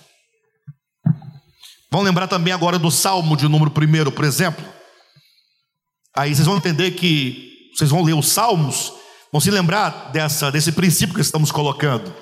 [1.91, 4.65] Vamos lembrar também agora do Salmo de número 1, por exemplo.
[6.17, 8.93] Aí vocês vão entender que vocês vão ler os Salmos,
[9.31, 12.15] vão se lembrar dessa, desse princípio que estamos colocando.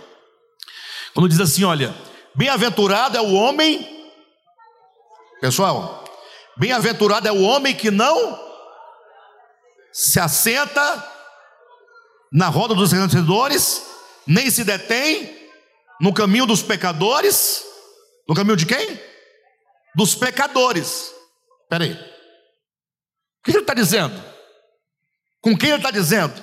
[1.14, 1.94] Quando diz assim: olha,
[2.34, 4.08] bem-aventurado é o homem,
[5.40, 6.04] pessoal,
[6.56, 8.38] bem-aventurado é o homem que não
[9.92, 11.08] se assenta
[12.32, 13.82] na roda dos escarnecedores,
[14.26, 15.39] nem se detém
[16.00, 17.64] no caminho dos pecadores.
[18.28, 18.98] No caminho de quem?
[19.94, 21.12] Dos pecadores.
[21.62, 21.92] Espera aí.
[21.92, 24.22] O que ele está dizendo?
[25.40, 26.34] Com quem ele está dizendo?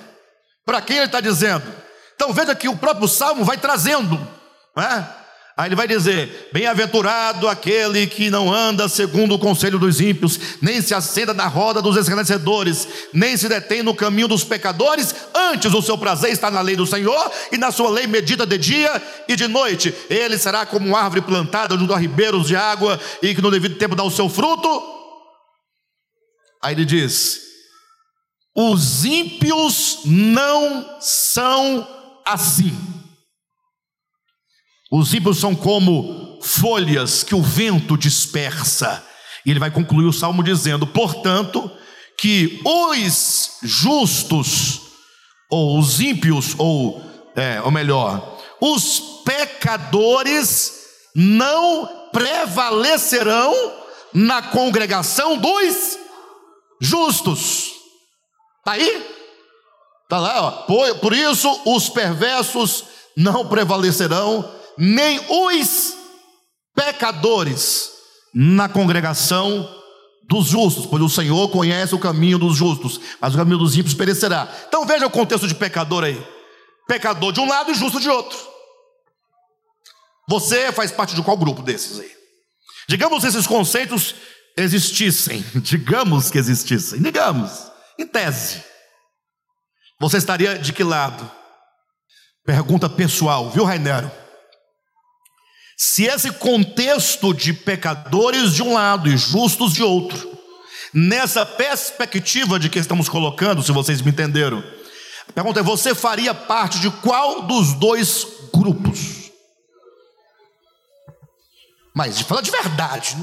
[0.64, 1.64] Para quem ele está dizendo?
[2.14, 4.16] Então veja que o próprio Salmo vai trazendo,
[4.76, 5.17] não é?
[5.58, 10.80] Aí ele vai dizer: Bem-aventurado aquele que não anda segundo o conselho dos ímpios, nem
[10.80, 15.82] se assenta na roda dos escarnecedores, nem se detém no caminho dos pecadores, antes o
[15.82, 19.34] seu prazer está na lei do Senhor, e na sua lei medita de dia e
[19.34, 19.92] de noite.
[20.08, 23.74] Ele será como uma árvore plantada junto a ribeiros de água, e que no devido
[23.74, 24.68] tempo dá o seu fruto.
[26.62, 27.40] Aí ele diz:
[28.54, 31.84] Os ímpios não são
[32.24, 32.97] assim.
[34.90, 39.04] Os ímpios são como folhas que o vento dispersa.
[39.44, 41.70] E ele vai concluir o salmo dizendo: portanto,
[42.18, 44.80] que os justos,
[45.50, 47.02] ou os ímpios, ou,
[47.36, 50.72] é, ou melhor, os pecadores
[51.14, 53.54] não prevalecerão
[54.14, 55.98] na congregação dos
[56.80, 57.72] justos.
[58.58, 59.06] Está aí?
[60.04, 60.50] Está lá, ó.
[60.62, 62.84] Por, por isso os perversos
[63.16, 65.96] não prevalecerão nem os
[66.74, 67.90] pecadores
[68.32, 69.68] na congregação
[70.28, 73.94] dos justos, pois o Senhor conhece o caminho dos justos, mas o caminho dos ímpios
[73.94, 74.48] perecerá.
[74.68, 76.22] Então veja o contexto de pecador aí:
[76.86, 78.38] pecador de um lado e justo de outro.
[80.28, 82.12] Você faz parte de qual grupo desses aí?
[82.86, 84.14] Digamos esses conceitos
[84.56, 87.50] existissem, digamos que existissem, digamos,
[87.98, 88.62] em tese.
[89.98, 91.28] Você estaria de que lado?
[92.44, 94.10] Pergunta pessoal, viu, Rainero?
[95.80, 100.36] Se esse contexto de pecadores de um lado e justos de outro,
[100.92, 104.58] nessa perspectiva de que estamos colocando, se vocês me entenderam,
[105.28, 109.30] a pergunta é: você faria parte de qual dos dois grupos?
[111.94, 113.16] Mas fala de verdade,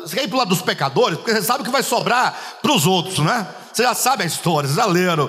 [0.00, 2.72] você quer ir para o lado dos pecadores, porque você sabe que vai sobrar para
[2.72, 3.46] os outros, né?
[3.70, 5.28] Você já sabe a história, vocês já leram,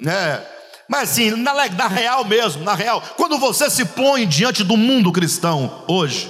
[0.00, 0.44] né?
[0.90, 5.12] Mas assim, na, na real mesmo, na real, quando você se põe diante do mundo
[5.12, 6.28] cristão hoje,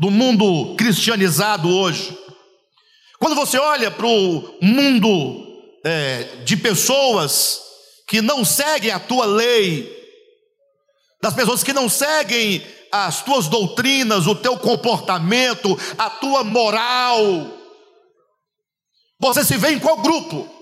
[0.00, 2.18] do mundo cristianizado hoje,
[3.20, 5.46] quando você olha para o mundo
[5.84, 7.60] é, de pessoas
[8.08, 9.88] que não seguem a tua lei,
[11.22, 17.22] das pessoas que não seguem as tuas doutrinas, o teu comportamento, a tua moral,
[19.20, 20.59] você se vê em qual grupo?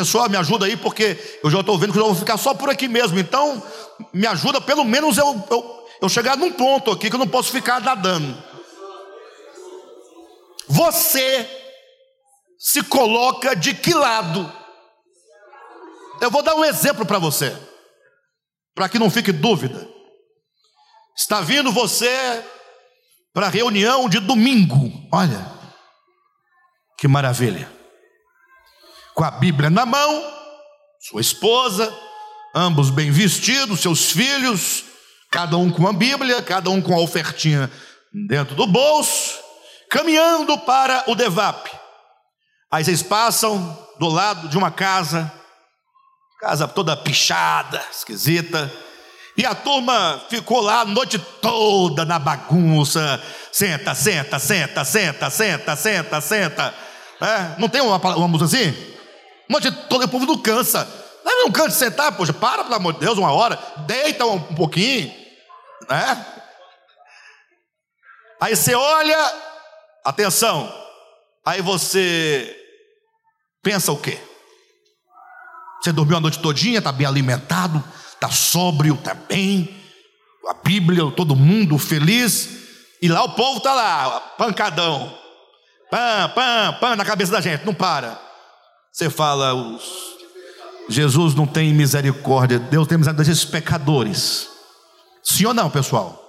[0.00, 2.70] Pessoal, me ajuda aí, porque eu já estou vendo que eu vou ficar só por
[2.70, 3.18] aqui mesmo.
[3.18, 3.62] Então,
[4.14, 7.52] me ajuda, pelo menos eu, eu, eu chegar num ponto aqui que eu não posso
[7.52, 8.42] ficar nadando.
[10.66, 11.46] Você
[12.58, 14.50] se coloca de que lado?
[16.18, 17.54] Eu vou dar um exemplo para você,
[18.74, 19.86] para que não fique dúvida.
[21.14, 22.42] Está vindo você
[23.34, 25.46] para a reunião de domingo, olha,
[26.96, 27.79] que maravilha
[29.14, 30.24] com a Bíblia na mão,
[31.00, 31.92] sua esposa,
[32.54, 34.84] ambos bem vestidos, seus filhos,
[35.30, 37.70] cada um com a Bíblia, cada um com a ofertinha
[38.12, 39.38] dentro do bolso,
[39.90, 41.70] caminhando para o Devap.
[42.70, 45.32] Aí vocês passam do lado de uma casa,
[46.40, 48.70] casa toda pichada, esquisita,
[49.36, 53.22] e a turma ficou lá a noite toda na bagunça.
[53.50, 56.74] Senta, senta, senta, senta, senta, senta, senta.
[57.20, 58.90] É, não tem uma, uma música assim?
[59.50, 60.88] Noite todo o povo não cansa.
[61.24, 64.54] Não, cansa de sentar, poxa, para, pelo amor de Deus, uma hora, deita um, um
[64.54, 65.12] pouquinho,
[65.88, 66.26] né?
[68.40, 69.34] Aí você olha,
[70.04, 70.72] atenção,
[71.44, 72.56] aí você
[73.60, 74.18] pensa o quê?
[75.82, 77.82] Você dormiu a noite todinha, está bem alimentado,
[78.14, 79.82] está sóbrio, está bem,
[80.48, 82.48] a Bíblia, todo mundo feliz,
[83.02, 85.18] e lá o povo está lá, pancadão,
[85.90, 88.29] pam, pam, pam na cabeça da gente, não para.
[88.92, 90.10] Você fala, os...
[90.88, 94.48] Jesus não tem misericórdia, Deus tem misericórdia desses pecadores.
[95.22, 96.20] Sim ou não, pessoal?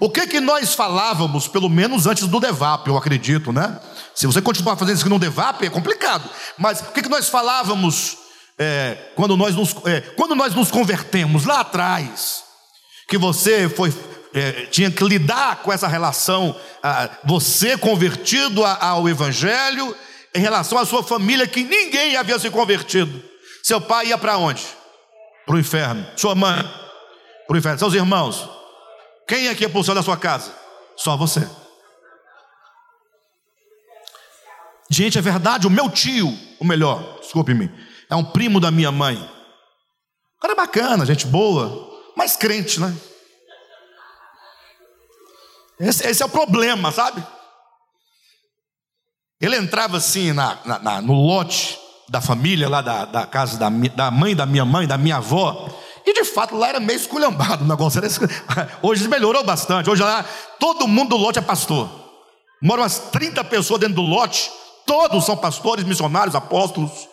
[0.00, 3.80] O que que nós falávamos, pelo menos antes do Devap, eu acredito, né?
[4.12, 6.28] Se você continuar fazendo isso no Devap, é complicado.
[6.58, 8.18] Mas o que que nós falávamos
[8.58, 12.42] é, quando, nós nos, é, quando nós nos convertemos lá atrás?
[13.06, 13.94] Que você foi,
[14.34, 19.94] é, tinha que lidar com essa relação, ah, você convertido ao Evangelho
[20.34, 23.22] em relação à sua família que ninguém havia se convertido.
[23.62, 24.66] Seu pai ia para onde?
[25.46, 26.06] Para o inferno.
[26.16, 26.62] Sua mãe?
[27.46, 27.78] Para o inferno.
[27.78, 28.48] Seus irmãos?
[29.26, 30.52] Quem é que céu da sua casa?
[30.96, 31.48] Só você.
[34.90, 36.28] Gente, é verdade, o meu tio,
[36.60, 37.70] o melhor, desculpe-me,
[38.10, 39.16] é um primo da minha mãe.
[40.36, 42.94] O cara é bacana, gente boa, mas crente, né?
[45.80, 47.26] Esse, esse é o problema, sabe?
[49.42, 51.76] Ele entrava assim na, na, na, no lote
[52.08, 55.68] da família, lá da, da casa da, da mãe da minha mãe, da minha avó,
[56.06, 58.00] e de fato lá era meio esculhambado o negócio.
[58.80, 59.90] Hoje melhorou bastante.
[59.90, 60.24] Hoje lá
[60.60, 61.90] todo mundo do lote é pastor.
[62.62, 64.48] Moram umas 30 pessoas dentro do lote,
[64.86, 67.08] todos são pastores, missionários, apóstolos.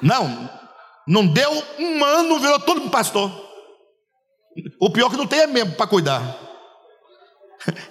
[0.00, 0.48] Não,
[1.04, 1.50] não deu
[1.80, 3.30] um ano, virou todo mundo pastor.
[4.80, 6.22] O pior que não tem é mesmo para cuidar.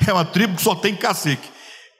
[0.05, 1.49] É uma tribo que só tem cacique,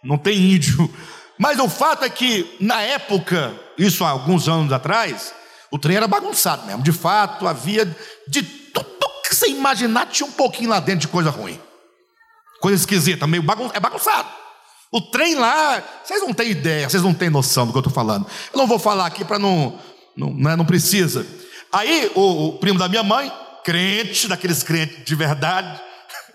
[0.04, 0.93] não tem índio.
[1.38, 5.34] Mas o fato é que, na época, isso há alguns anos atrás,
[5.72, 6.84] o trem era bagunçado mesmo.
[6.84, 7.86] De fato, havia
[8.28, 8.88] de tudo
[9.24, 11.60] que você imaginar, tinha um pouquinho lá dentro de coisa ruim.
[12.60, 14.30] Coisa esquisita, meio bagun é bagunçado.
[14.91, 17.93] O trem lá, vocês não têm ideia, vocês não têm noção do que eu estou
[17.93, 18.28] falando.
[18.54, 19.80] Eu não vou falar aqui para não,
[20.16, 21.26] não, né, não precisa.
[21.72, 23.32] Aí o, o primo da minha mãe,
[23.64, 25.82] crente, daqueles crentes de verdade,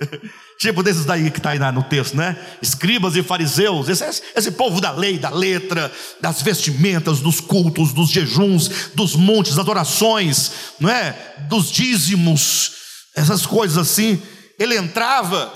[0.58, 2.36] Tipo desses daí que está aí no texto, né?
[2.62, 8.08] Escribas e fariseus, esse, esse povo da lei, da letra, das vestimentas, dos cultos, dos
[8.08, 11.14] jejuns, dos montes, das orações, não é?
[11.48, 12.72] Dos dízimos,
[13.14, 14.22] essas coisas assim.
[14.58, 15.52] Ele entrava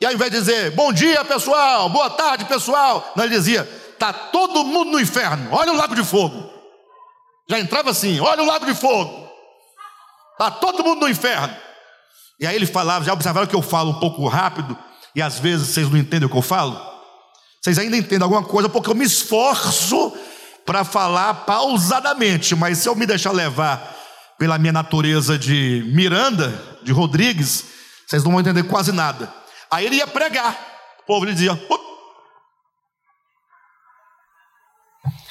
[0.00, 3.64] e ao invés de dizer bom dia pessoal, boa tarde pessoal, não, ele dizia
[3.98, 6.50] tá todo mundo no inferno, olha o lago de fogo.
[7.48, 9.28] Já entrava assim, olha o lago de fogo,
[10.38, 11.54] tá todo mundo no inferno.
[12.40, 14.76] E aí ele falava, já observaram que eu falo um pouco rápido
[15.14, 16.80] e às vezes vocês não entendem o que eu falo?
[17.60, 20.16] Vocês ainda entendem alguma coisa porque eu me esforço
[20.64, 23.94] para falar pausadamente, mas se eu me deixar levar
[24.38, 27.64] pela minha natureza de Miranda, de Rodrigues,
[28.06, 29.30] vocês não vão entender quase nada.
[29.70, 30.58] Aí ele ia pregar,
[31.02, 31.52] o povo lhe dizia: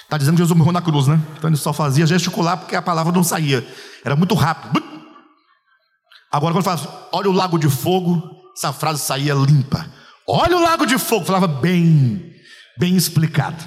[0.03, 1.19] Está dizendo que Jesus morreu na cruz, né?
[1.37, 3.67] Então ele só fazia gesticular porque a palavra não saía,
[4.05, 4.88] era muito rápido.
[6.31, 8.21] Agora, quando fala, olha o lago de fogo,
[8.55, 9.91] essa frase saía limpa.
[10.27, 12.35] Olha o lago de fogo, falava bem,
[12.77, 13.63] bem explicado.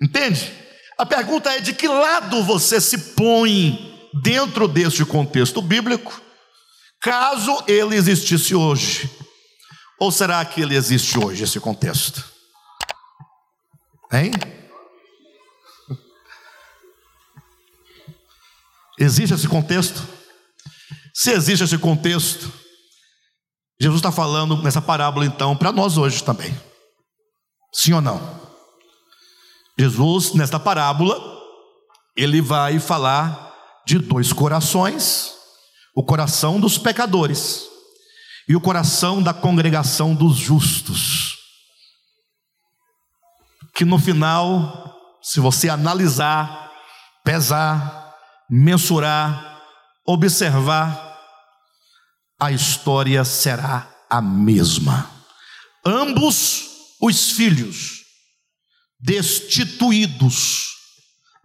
[0.00, 0.52] Entende?
[0.98, 6.18] A pergunta é: de que lado você se põe dentro deste contexto bíblico,
[7.00, 9.10] caso ele existisse hoje?
[10.00, 12.24] Ou será que ele existe hoje, esse contexto?
[14.12, 14.32] Hein?
[18.98, 20.21] Existe esse contexto?
[21.14, 22.50] Se existe esse contexto,
[23.80, 26.58] Jesus está falando nessa parábola então para nós hoje também.
[27.72, 28.40] Sim ou não?
[29.78, 31.20] Jesus, nesta parábola,
[32.16, 33.52] ele vai falar
[33.86, 35.32] de dois corações:
[35.94, 37.66] o coração dos pecadores
[38.48, 41.38] e o coração da congregação dos justos.
[43.74, 46.70] Que no final, se você analisar,
[47.24, 48.14] pesar,
[48.50, 49.51] mensurar,
[50.06, 51.12] observar,
[52.40, 55.10] a história será a mesma.
[55.84, 56.68] Ambos
[57.00, 58.02] os filhos
[59.00, 60.70] destituídos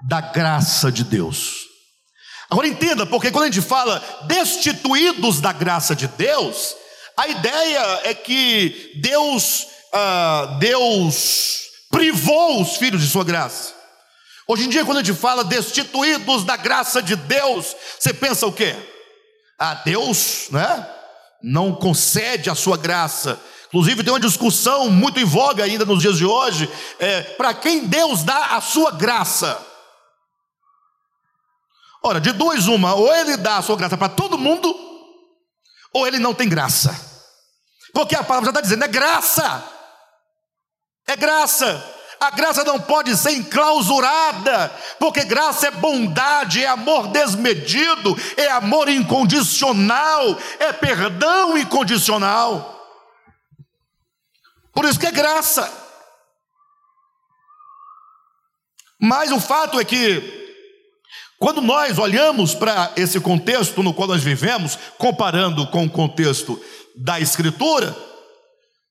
[0.08, 1.66] da graça de Deus.
[2.50, 6.76] Agora entenda, porque quando a gente fala destituídos da graça de Deus,
[7.18, 13.77] a ideia é que Deus, ah, Deus privou os filhos de sua graça.
[14.50, 18.54] Hoje em dia, quando a gente fala destituídos da graça de Deus, você pensa o
[18.54, 18.74] quê?
[19.60, 20.90] Ah, Deus, né?
[21.44, 23.40] Não concede a sua graça.
[23.68, 27.88] Inclusive, tem uma discussão muito em voga ainda nos dias de hoje: é, para quem
[27.88, 29.62] Deus dá a sua graça?
[32.02, 34.74] Ora, de duas, uma, ou ele dá a sua graça para todo mundo,
[35.92, 36.96] ou ele não tem graça.
[37.94, 39.64] Porque a palavra já está dizendo: é graça,
[41.06, 41.97] é graça.
[42.20, 48.90] A graça não pode ser enclausurada, porque graça é bondade, é amor desmedido, é amor
[48.90, 52.74] incondicional, é perdão incondicional.
[54.74, 55.72] Por isso que é graça.
[59.00, 60.56] Mas o fato é que,
[61.38, 66.60] quando nós olhamos para esse contexto no qual nós vivemos, comparando com o contexto
[66.96, 67.96] da Escritura,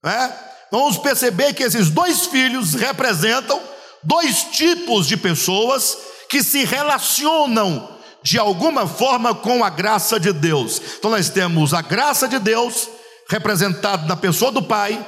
[0.03, 3.61] né, vamos perceber que esses dois filhos representam
[4.03, 5.97] dois tipos de pessoas
[6.29, 10.81] que se relacionam de alguma forma com a graça de Deus.
[10.99, 12.89] Então nós temos a graça de Deus
[13.29, 15.05] representada na pessoa do Pai,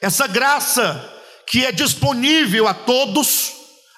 [0.00, 1.14] essa graça
[1.46, 3.52] que é disponível a todos,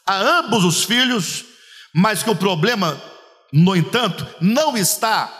[0.06, 1.44] a ambos os filhos,
[1.92, 3.00] mas que o problema,
[3.52, 5.32] no entanto, não está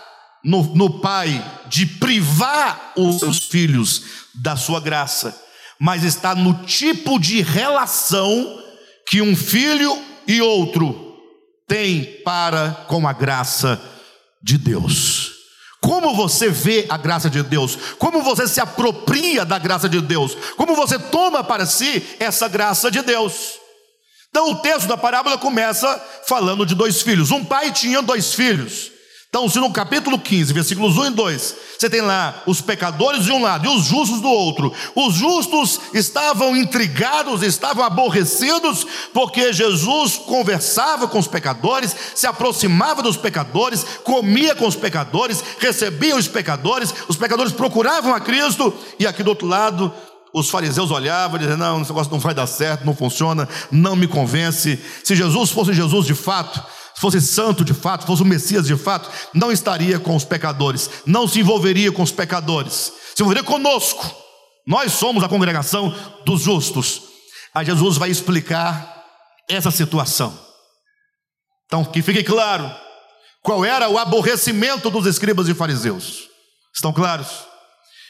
[0.45, 4.03] no, no pai de privar os seus filhos
[4.35, 5.41] da sua graça,
[5.79, 8.61] mas está no tipo de relação
[9.09, 9.97] que um filho
[10.27, 11.17] e outro
[11.69, 13.81] tem para com a graça
[14.43, 15.31] de Deus.
[15.81, 17.79] Como você vê a graça de Deus?
[17.99, 20.37] Como você se apropria da graça de Deus?
[20.57, 23.61] Como você toma para si essa graça de Deus?
[24.29, 25.89] Então, o texto da parábola começa
[26.27, 27.31] falando de dois filhos.
[27.31, 28.91] Um pai tinha dois filhos.
[29.31, 33.31] Então, se no capítulo 15, versículos 1 e 2, você tem lá os pecadores de
[33.31, 34.75] um lado e os justos do outro.
[34.97, 43.17] Os justos estavam intrigados, estavam aborrecidos, porque Jesus conversava com os pecadores, se aproximava dos
[43.17, 49.23] pecadores, comia com os pecadores, recebia os pecadores, os pecadores procuravam a Cristo, e aqui
[49.23, 49.95] do outro lado,
[50.33, 53.95] os fariseus olhavam e diziam: Não, esse negócio não vai dar certo, não funciona, não
[53.95, 54.77] me convence.
[55.05, 56.61] Se Jesus fosse Jesus de fato,
[57.01, 61.27] fosse santo de fato, fosse o Messias de fato, não estaria com os pecadores, não
[61.27, 64.15] se envolveria com os pecadores, se envolveria conosco.
[64.67, 65.95] Nós somos a congregação
[66.25, 67.03] dos justos.
[67.55, 69.05] Aí Jesus vai explicar
[69.49, 70.39] essa situação.
[71.67, 72.71] Então, que fique claro
[73.43, 76.29] qual era o aborrecimento dos escribas e fariseus.
[76.75, 77.29] Estão claros?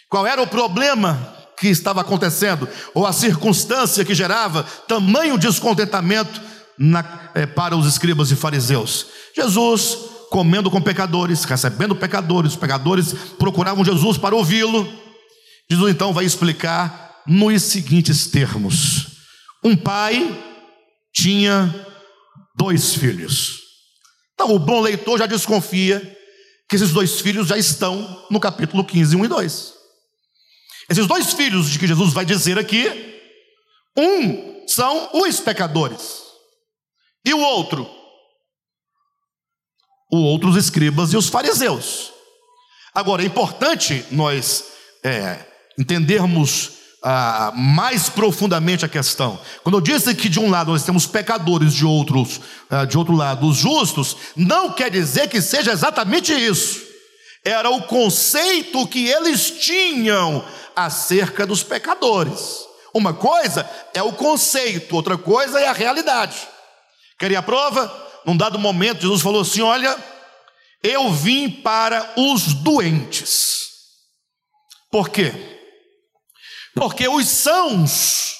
[0.09, 6.41] Qual era o problema que estava acontecendo, ou a circunstância que gerava tamanho descontentamento
[6.81, 9.07] na, é, para os escribas e fariseus.
[9.37, 9.99] Jesus
[10.31, 14.91] comendo com pecadores, recebendo pecadores, os pecadores procuravam Jesus para ouvi-lo.
[15.71, 19.09] Jesus então vai explicar nos seguintes termos:
[19.63, 20.27] um pai
[21.13, 21.87] tinha
[22.57, 23.59] dois filhos.
[24.33, 26.17] Então o bom leitor já desconfia
[26.67, 29.75] que esses dois filhos já estão no capítulo 15, 1 e 2.
[30.89, 32.89] Esses dois filhos de que Jesus vai dizer aqui,
[33.97, 36.30] um são os pecadores.
[37.25, 37.89] E o outro?
[40.11, 42.13] O outro, os escribas e os fariseus.
[42.95, 44.65] Agora, é importante nós
[45.05, 45.45] é,
[45.79, 49.39] entendermos ah, mais profundamente a questão.
[49.63, 53.15] Quando eu disse que de um lado nós temos pecadores, de outros, ah, de outro
[53.15, 56.83] lado, os justos, não quer dizer que seja exatamente isso.
[57.45, 60.45] Era o conceito que eles tinham
[60.77, 62.67] acerca dos pecadores.
[62.93, 66.37] Uma coisa é o conceito, outra coisa é a realidade.
[67.21, 68.11] Queria a prova?
[68.25, 69.95] Num dado momento, Jesus falou assim: Olha,
[70.83, 73.69] eu vim para os doentes.
[74.91, 75.33] Por quê?
[76.75, 78.37] Porque os sãos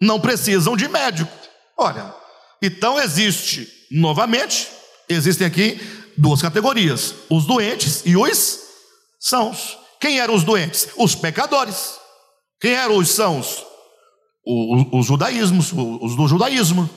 [0.00, 1.32] não precisam de médico.
[1.78, 2.12] Olha,
[2.60, 4.68] então existe, novamente,
[5.08, 5.78] existem aqui
[6.18, 8.58] duas categorias: os doentes e os
[9.20, 9.78] sãos.
[10.00, 10.88] Quem eram os doentes?
[10.96, 11.94] Os pecadores.
[12.60, 13.64] Quem eram os sãos?
[14.44, 16.90] Os, os judaísmos, os do judaísmo.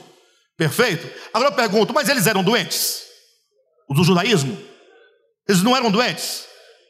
[0.58, 1.08] Perfeito?
[1.34, 3.03] Agora eu pergunto, mas eles eram doentes?
[3.88, 4.58] Os do judaísmo?
[5.47, 6.45] Eles não eram doentes?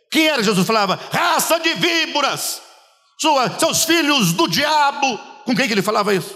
[0.09, 0.95] Quem era Jesus falava?
[1.11, 2.61] Raça de víboras,
[3.20, 5.20] sua, seus filhos do diabo.
[5.43, 6.36] Com quem que ele falava isso?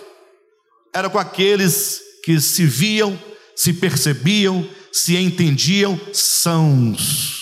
[0.93, 3.17] Era com aqueles que se viam,
[3.55, 7.39] se percebiam, se entendiam sãos.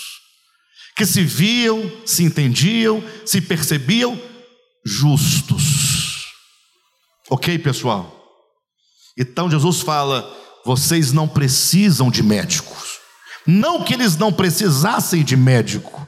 [0.96, 4.20] Que se viam, se entendiam, se percebiam
[4.84, 6.28] justos.
[7.28, 8.19] Ok, pessoal?
[9.18, 10.28] Então Jesus fala:
[10.64, 12.98] vocês não precisam de médicos.
[13.46, 16.06] Não que eles não precisassem de médico,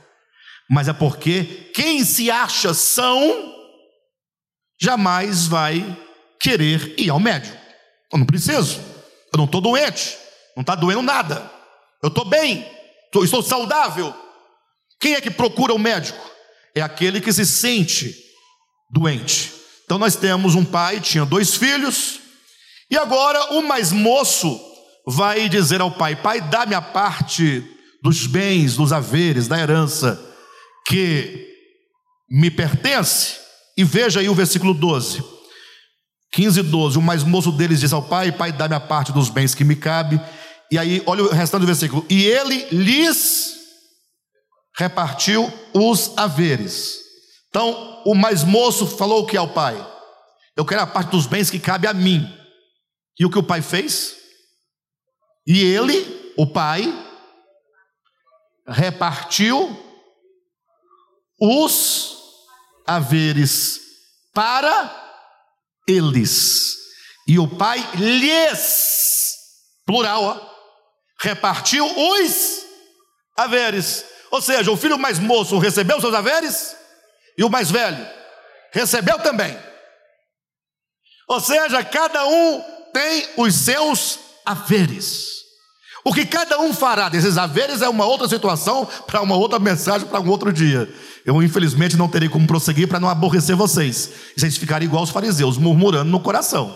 [0.69, 3.55] mas é porque quem se acha são
[4.81, 5.99] jamais vai
[6.41, 7.57] querer ir ao médico.
[8.13, 8.81] Eu não preciso,
[9.33, 10.17] eu não estou doente,
[10.55, 11.51] não está doendo nada,
[12.03, 12.67] eu estou bem,
[13.23, 14.15] estou saudável.
[15.01, 16.31] Quem é que procura o médico?
[16.75, 18.15] É aquele que se sente
[18.91, 19.53] doente.
[19.85, 22.22] Então nós temos um pai, tinha dois filhos,
[22.93, 24.61] e agora o mais moço
[25.07, 27.67] vai dizer ao pai: Pai, dá-me a parte
[28.03, 30.21] dos bens, dos haveres, da herança
[30.87, 31.49] que
[32.31, 33.37] me pertence.
[33.79, 35.25] E veja aí o versículo 12.
[36.33, 36.99] 15 e 12.
[36.99, 39.75] O mais moço deles diz ao pai: Pai, dá-me a parte dos bens que me
[39.75, 40.21] cabe.
[40.71, 42.05] E aí, olha o restante do versículo.
[42.11, 43.55] E ele lhes
[44.77, 46.99] repartiu os haveres.
[47.49, 49.83] Então, o mais moço falou o que ao pai?
[50.55, 52.42] Eu quero a parte dos bens que cabe a mim.
[53.19, 54.17] E o que o pai fez?
[55.47, 56.83] E ele, o pai,
[58.67, 59.77] repartiu
[61.41, 62.17] os
[62.87, 63.81] haveres
[64.33, 65.01] para
[65.87, 66.77] eles.
[67.27, 69.37] E o pai lhes,
[69.85, 70.53] plural, ó,
[71.21, 72.65] repartiu os
[73.37, 74.05] haveres.
[74.31, 76.77] Ou seja, o filho mais moço recebeu seus haveres
[77.37, 78.07] e o mais velho
[78.73, 79.57] recebeu também.
[81.29, 85.43] Ou seja, cada um tem os seus haveres.
[86.05, 90.07] O que cada um fará desses haveres é uma outra situação, para uma outra mensagem,
[90.09, 90.93] para um outro dia.
[91.25, 94.11] Eu, infelizmente, não terei como prosseguir para não aborrecer vocês.
[94.37, 96.75] E vocês ficarem igual os fariseus, murmurando no coração.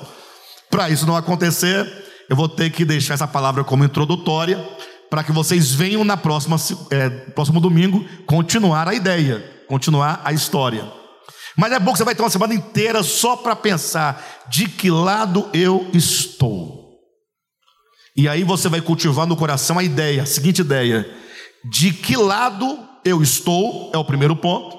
[0.71, 4.65] Para isso não acontecer, eu vou ter que deixar essa palavra como introdutória
[5.11, 6.57] para que vocês venham na próxima
[6.91, 10.85] é, próximo domingo continuar a ideia, continuar a história.
[11.57, 14.91] Mas é bom que você vai ter uma semana inteira só para pensar de que
[14.91, 16.87] lado eu estou.
[18.15, 21.09] E aí você vai cultivar no coração a ideia, a seguinte ideia:
[21.71, 24.77] de que lado eu estou, é o primeiro ponto.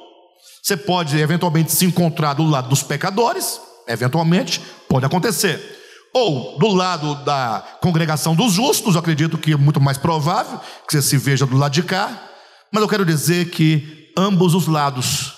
[0.61, 5.75] Você pode eventualmente se encontrar do lado dos pecadores, eventualmente, pode acontecer.
[6.13, 10.93] Ou do lado da congregação dos justos, eu acredito que é muito mais provável que
[10.93, 12.23] você se veja do lado de cá.
[12.71, 15.36] Mas eu quero dizer que ambos os lados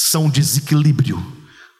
[0.00, 1.20] são desequilíbrio.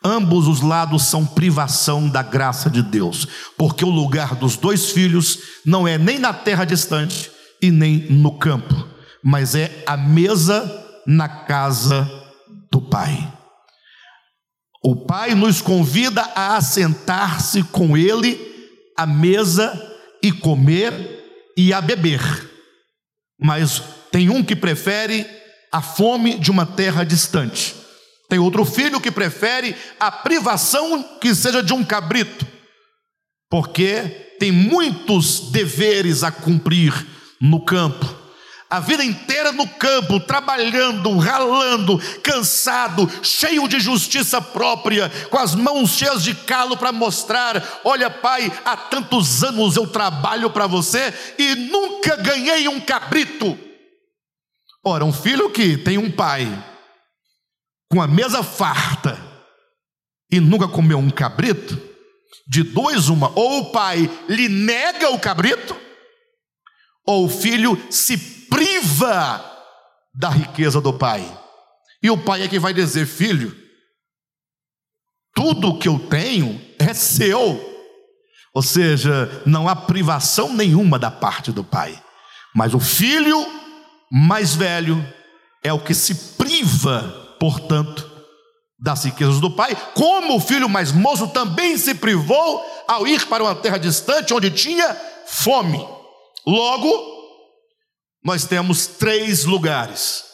[0.03, 5.39] Ambos os lados são privação da graça de Deus, porque o lugar dos dois filhos
[5.65, 8.89] não é nem na terra distante e nem no campo,
[9.23, 12.09] mas é a mesa na casa
[12.71, 13.31] do Pai.
[14.83, 18.41] O Pai nos convida a assentar-se com Ele
[18.97, 19.79] à mesa
[20.23, 22.21] e comer e a beber,
[23.39, 25.27] mas tem um que prefere
[25.71, 27.80] a fome de uma terra distante
[28.31, 32.47] tem outro filho que prefere a privação que seja de um cabrito,
[33.51, 36.95] porque tem muitos deveres a cumprir
[37.41, 38.21] no campo.
[38.71, 45.91] A vida inteira no campo, trabalhando, ralando, cansado, cheio de justiça própria, com as mãos
[45.91, 51.57] cheias de calo para mostrar: olha, pai, há tantos anos eu trabalho para você e
[51.57, 53.59] nunca ganhei um cabrito.
[54.85, 56.70] Ora, um filho que tem um pai
[57.91, 59.19] com a mesa farta
[60.31, 61.79] e nunca comeu um cabrito,
[62.47, 65.77] de dois, uma, ou o pai lhe nega o cabrito,
[67.05, 69.45] ou o filho se priva
[70.15, 71.27] da riqueza do pai.
[72.03, 73.57] E o pai é que vai dizer: Filho,
[75.35, 77.69] tudo que eu tenho é seu.
[78.53, 82.01] Ou seja, não há privação nenhuma da parte do pai.
[82.55, 83.47] Mas o filho
[84.11, 85.05] mais velho
[85.63, 88.09] é o que se priva portanto,
[88.79, 93.43] das riquezas do pai, como o filho mais moço também se privou ao ir para
[93.43, 94.95] uma terra distante onde tinha
[95.27, 95.85] fome.
[96.47, 96.89] Logo,
[98.23, 100.25] nós temos três lugares: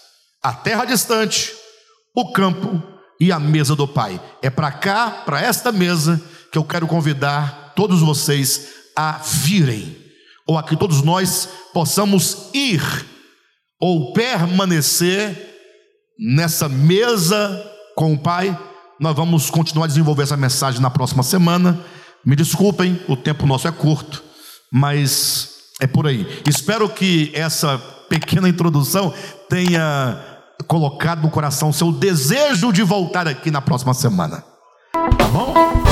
[0.42, 1.54] a terra distante,
[2.14, 2.82] o campo
[3.20, 4.20] e a mesa do pai.
[4.42, 6.20] É para cá, para esta mesa,
[6.52, 9.96] que eu quero convidar todos vocês a virem,
[10.46, 12.80] ou a que todos nós possamos ir
[13.78, 15.55] ou permanecer
[16.18, 17.62] nessa mesa
[17.94, 18.58] com o Pai.
[18.98, 21.78] Nós vamos continuar a desenvolver essa mensagem na próxima semana.
[22.24, 24.22] Me desculpem, o tempo nosso é curto,
[24.72, 26.26] mas é por aí.
[26.48, 29.12] Espero que essa pequena introdução
[29.48, 30.20] tenha
[30.66, 34.42] colocado no coração seu desejo de voltar aqui na próxima semana.
[34.92, 35.85] Tá bom?